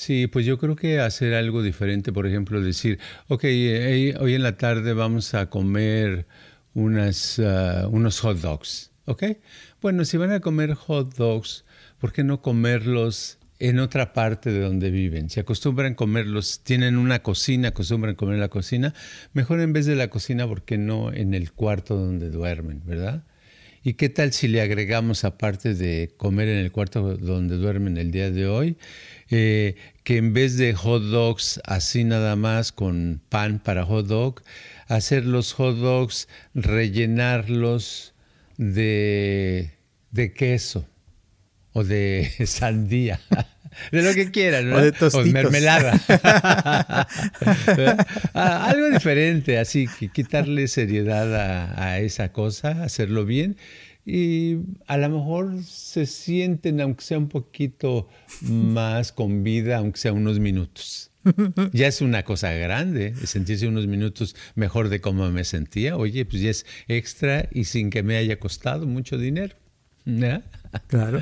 Sí, 0.01 0.25
pues 0.25 0.47
yo 0.47 0.57
creo 0.57 0.75
que 0.75 0.99
hacer 0.99 1.35
algo 1.35 1.61
diferente, 1.61 2.11
por 2.11 2.25
ejemplo, 2.25 2.59
decir, 2.59 2.97
ok, 3.27 3.43
hoy 3.43 4.33
en 4.33 4.41
la 4.41 4.57
tarde 4.57 4.93
vamos 4.93 5.35
a 5.35 5.51
comer 5.51 6.25
unas, 6.73 7.37
ah, 7.37 7.87
unos 7.87 8.19
hot 8.21 8.39
dogs, 8.39 8.89
¿ok? 9.05 9.23
Bueno, 9.79 10.03
si 10.03 10.17
van 10.17 10.31
a 10.31 10.39
comer 10.39 10.73
hot 10.73 11.15
dogs, 11.15 11.65
¿por 11.99 12.13
qué 12.13 12.23
no 12.23 12.41
comerlos 12.41 13.37
en 13.59 13.77
otra 13.77 14.11
parte 14.11 14.51
de 14.51 14.61
donde 14.61 14.89
viven? 14.89 15.29
Si 15.29 15.39
acostumbran 15.39 15.93
comerlos, 15.93 16.61
tienen 16.63 16.97
una 16.97 17.21
cocina, 17.21 17.67
acostumbran 17.67 18.15
comer 18.15 18.33
en 18.33 18.41
la 18.41 18.49
cocina, 18.49 18.95
mejor 19.33 19.59
en 19.59 19.71
vez 19.71 19.85
de 19.85 19.95
la 19.95 20.07
cocina, 20.07 20.47
¿por 20.47 20.63
qué 20.63 20.79
no 20.79 21.13
en 21.13 21.35
el 21.35 21.51
cuarto 21.51 21.95
donde 21.95 22.31
duermen, 22.31 22.81
verdad? 22.87 23.23
¿Y 23.83 23.93
qué 23.93 24.09
tal 24.09 24.31
si 24.31 24.47
le 24.47 24.61
agregamos, 24.61 25.23
aparte 25.23 25.73
de 25.73 26.13
comer 26.17 26.47
en 26.47 26.57
el 26.57 26.71
cuarto 26.71 27.17
donde 27.17 27.57
duermen 27.57 27.97
el 27.97 28.11
día 28.11 28.29
de 28.29 28.45
hoy, 28.45 28.77
eh, 29.31 29.75
que 30.03 30.17
en 30.17 30.33
vez 30.33 30.55
de 30.57 30.75
hot 30.75 31.01
dogs 31.01 31.59
así 31.65 32.03
nada 32.03 32.35
más 32.35 32.71
con 32.71 33.21
pan 33.29 33.57
para 33.57 33.83
hot 33.85 34.05
dog, 34.05 34.43
hacer 34.87 35.25
los 35.25 35.53
hot 35.53 35.77
dogs, 35.77 36.27
rellenarlos 36.53 38.13
de, 38.57 39.71
de 40.11 40.33
queso 40.33 40.85
o 41.73 41.83
de 41.83 42.29
sandía. 42.45 43.19
De 43.91 44.01
lo 44.01 44.13
que 44.13 44.31
quieran, 44.31 44.69
¿no? 44.69 44.77
O 44.77 44.81
de 44.81 44.91
tostitos. 44.91 45.27
O 45.27 45.31
mermelada. 45.31 45.99
Ah, 48.33 48.69
algo 48.69 48.89
diferente, 48.89 49.57
así 49.57 49.87
que 49.99 50.09
quitarle 50.09 50.67
seriedad 50.67 51.35
a, 51.35 51.83
a 51.83 51.99
esa 51.99 52.31
cosa, 52.31 52.83
hacerlo 52.83 53.25
bien 53.25 53.57
y 54.05 54.57
a 54.87 54.97
lo 54.97 55.09
mejor 55.09 55.63
se 55.63 56.05
sienten, 56.05 56.81
aunque 56.81 57.03
sea 57.03 57.17
un 57.17 57.29
poquito 57.29 58.09
más 58.41 59.11
con 59.11 59.43
vida, 59.43 59.77
aunque 59.77 59.99
sea 59.99 60.13
unos 60.13 60.39
minutos. 60.39 61.09
Ya 61.71 61.85
es 61.85 62.01
una 62.01 62.23
cosa 62.23 62.51
grande, 62.51 63.13
sentirse 63.27 63.67
unos 63.67 63.85
minutos 63.85 64.35
mejor 64.55 64.89
de 64.89 65.01
cómo 65.01 65.29
me 65.29 65.43
sentía. 65.43 65.95
Oye, 65.95 66.25
pues 66.25 66.41
ya 66.41 66.49
es 66.49 66.65
extra 66.87 67.47
y 67.51 67.65
sin 67.65 67.91
que 67.91 68.01
me 68.01 68.17
haya 68.17 68.39
costado 68.39 68.87
mucho 68.87 69.19
dinero. 69.19 69.55
Claro. 70.87 71.21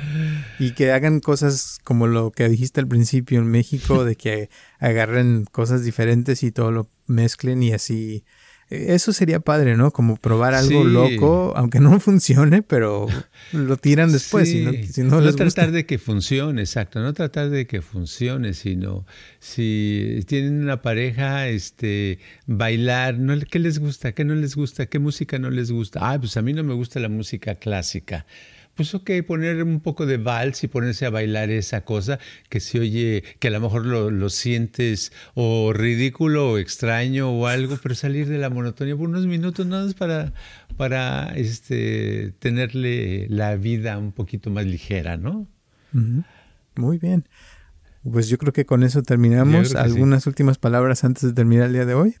Y 0.58 0.72
que 0.72 0.92
hagan 0.92 1.20
cosas 1.20 1.78
como 1.84 2.06
lo 2.06 2.30
que 2.30 2.48
dijiste 2.48 2.80
al 2.80 2.88
principio 2.88 3.38
en 3.38 3.46
México, 3.46 4.04
de 4.04 4.16
que 4.16 4.50
agarren 4.78 5.44
cosas 5.50 5.84
diferentes 5.84 6.42
y 6.42 6.52
todo 6.52 6.70
lo 6.70 6.90
mezclen 7.06 7.62
y 7.62 7.72
así 7.72 8.24
eso 8.70 9.12
sería 9.12 9.40
padre, 9.40 9.76
¿no? 9.76 9.90
Como 9.90 10.16
probar 10.16 10.54
algo 10.54 10.84
loco, 10.84 11.52
aunque 11.56 11.80
no 11.80 11.98
funcione, 11.98 12.62
pero 12.62 13.08
lo 13.52 13.76
tiran 13.76 14.12
después. 14.12 14.48
Si 14.48 14.62
no, 15.02 15.20
no, 15.20 15.34
tratar 15.34 15.72
de 15.72 15.86
que 15.86 15.98
funcione, 15.98 16.60
exacto. 16.62 17.00
No 17.00 17.12
tratar 17.12 17.50
de 17.50 17.66
que 17.66 17.82
funcione, 17.82 18.54
sino 18.54 19.04
si 19.40 20.20
tienen 20.28 20.62
una 20.62 20.82
pareja, 20.82 21.48
este, 21.48 22.20
bailar, 22.46 23.18
¿no? 23.18 23.36
¿qué 23.40 23.58
les 23.58 23.80
gusta? 23.80 24.12
¿Qué 24.12 24.24
no 24.24 24.36
les 24.36 24.54
gusta? 24.54 24.86
¿Qué 24.86 25.00
música 25.00 25.40
no 25.40 25.50
les 25.50 25.72
gusta? 25.72 25.98
Ah, 26.02 26.20
pues 26.20 26.36
a 26.36 26.42
mí 26.42 26.52
no 26.52 26.62
me 26.62 26.74
gusta 26.74 27.00
la 27.00 27.08
música 27.08 27.56
clásica 27.56 28.24
pues 28.80 28.94
ok, 28.94 29.10
poner 29.26 29.62
un 29.62 29.80
poco 29.80 30.06
de 30.06 30.16
vals 30.16 30.64
y 30.64 30.66
ponerse 30.66 31.04
a 31.04 31.10
bailar 31.10 31.50
esa 31.50 31.84
cosa 31.84 32.18
que 32.48 32.60
se 32.60 32.80
oye, 32.80 33.22
que 33.38 33.48
a 33.48 33.50
lo 33.50 33.60
mejor 33.60 33.84
lo, 33.84 34.30
sientes 34.30 35.12
o 35.34 35.74
ridículo 35.74 36.52
o 36.52 36.56
extraño 36.56 37.30
o 37.30 37.46
algo, 37.46 37.78
pero 37.82 37.94
salir 37.94 38.26
de 38.26 38.38
la 38.38 38.48
monotonía 38.48 38.96
por 38.96 39.06
unos 39.06 39.26
minutos 39.26 39.66
nada 39.66 39.84
más 39.84 39.92
para, 39.92 40.32
para 40.78 41.34
este, 41.36 42.32
tenerle 42.38 43.26
la 43.28 43.54
vida 43.56 43.98
un 43.98 44.12
poquito 44.12 44.48
más 44.48 44.64
ligera, 44.64 45.18
¿no? 45.18 45.46
Muy 46.74 46.96
bien. 46.96 47.28
Pues 48.10 48.30
yo 48.30 48.38
creo 48.38 48.54
que 48.54 48.64
con 48.64 48.82
eso 48.82 49.02
terminamos. 49.02 49.74
¿Algunas 49.74 50.26
últimas 50.26 50.56
palabras 50.56 51.04
antes 51.04 51.24
de 51.24 51.34
terminar 51.34 51.66
el 51.66 51.74
día 51.74 51.84
de 51.84 51.92
hoy? 51.92 52.14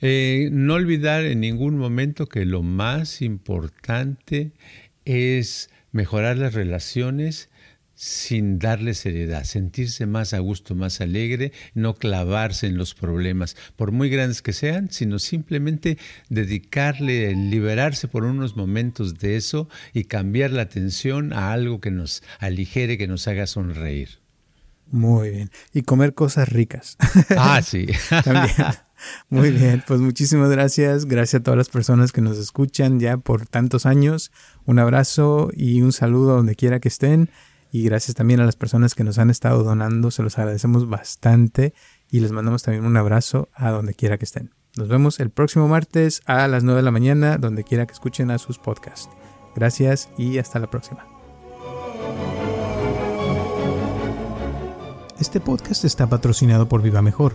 Eh, 0.00 0.48
no 0.50 0.74
olvidar 0.74 1.24
en 1.24 1.38
ningún 1.38 1.76
momento 1.76 2.26
que 2.26 2.44
lo 2.44 2.64
más 2.64 3.22
importante 3.22 4.52
es 5.08 5.70
mejorar 5.90 6.36
las 6.36 6.54
relaciones 6.54 7.48
sin 7.94 8.60
darle 8.60 8.94
seriedad, 8.94 9.42
sentirse 9.42 10.06
más 10.06 10.32
a 10.32 10.38
gusto, 10.38 10.76
más 10.76 11.00
alegre, 11.00 11.50
no 11.74 11.94
clavarse 11.94 12.68
en 12.68 12.78
los 12.78 12.94
problemas, 12.94 13.56
por 13.74 13.90
muy 13.90 14.08
grandes 14.08 14.40
que 14.40 14.52
sean, 14.52 14.88
sino 14.92 15.18
simplemente 15.18 15.98
dedicarle, 16.28 17.34
liberarse 17.34 18.06
por 18.06 18.22
unos 18.22 18.54
momentos 18.54 19.18
de 19.18 19.36
eso 19.36 19.68
y 19.92 20.04
cambiar 20.04 20.52
la 20.52 20.62
atención 20.62 21.32
a 21.32 21.52
algo 21.52 21.80
que 21.80 21.90
nos 21.90 22.22
aligere, 22.38 22.98
que 22.98 23.08
nos 23.08 23.26
haga 23.26 23.48
sonreír. 23.48 24.20
Muy 24.90 25.30
bien. 25.30 25.50
Y 25.74 25.82
comer 25.82 26.14
cosas 26.14 26.48
ricas. 26.48 26.96
Ah, 27.36 27.60
sí. 27.62 27.88
También. 28.24 28.54
Muy 29.28 29.50
bien, 29.50 29.82
pues 29.86 30.00
muchísimas 30.00 30.50
gracias. 30.50 31.06
Gracias 31.06 31.40
a 31.40 31.42
todas 31.42 31.58
las 31.58 31.68
personas 31.68 32.12
que 32.12 32.20
nos 32.20 32.38
escuchan 32.38 33.00
ya 33.00 33.16
por 33.16 33.46
tantos 33.46 33.86
años. 33.86 34.32
Un 34.64 34.78
abrazo 34.78 35.50
y 35.54 35.82
un 35.82 35.92
saludo 35.92 36.36
donde 36.36 36.56
quiera 36.56 36.80
que 36.80 36.88
estén. 36.88 37.30
Y 37.70 37.84
gracias 37.84 38.14
también 38.14 38.40
a 38.40 38.46
las 38.46 38.56
personas 38.56 38.94
que 38.94 39.04
nos 39.04 39.18
han 39.18 39.30
estado 39.30 39.62
donando. 39.62 40.10
Se 40.10 40.22
los 40.22 40.38
agradecemos 40.38 40.88
bastante. 40.88 41.74
Y 42.10 42.20
les 42.20 42.32
mandamos 42.32 42.62
también 42.62 42.84
un 42.84 42.96
abrazo 42.96 43.48
a 43.54 43.70
donde 43.70 43.94
quiera 43.94 44.18
que 44.18 44.24
estén. 44.24 44.54
Nos 44.76 44.88
vemos 44.88 45.20
el 45.20 45.30
próximo 45.30 45.68
martes 45.68 46.22
a 46.26 46.46
las 46.48 46.64
9 46.64 46.78
de 46.78 46.84
la 46.84 46.90
mañana, 46.90 47.36
donde 47.36 47.64
quiera 47.64 47.86
que 47.86 47.92
escuchen 47.92 48.30
a 48.30 48.38
sus 48.38 48.58
podcasts. 48.58 49.10
Gracias 49.54 50.08
y 50.16 50.38
hasta 50.38 50.58
la 50.58 50.70
próxima. 50.70 51.06
Este 55.20 55.40
podcast 55.40 55.84
está 55.84 56.06
patrocinado 56.06 56.68
por 56.68 56.80
Viva 56.80 57.02
Mejor 57.02 57.34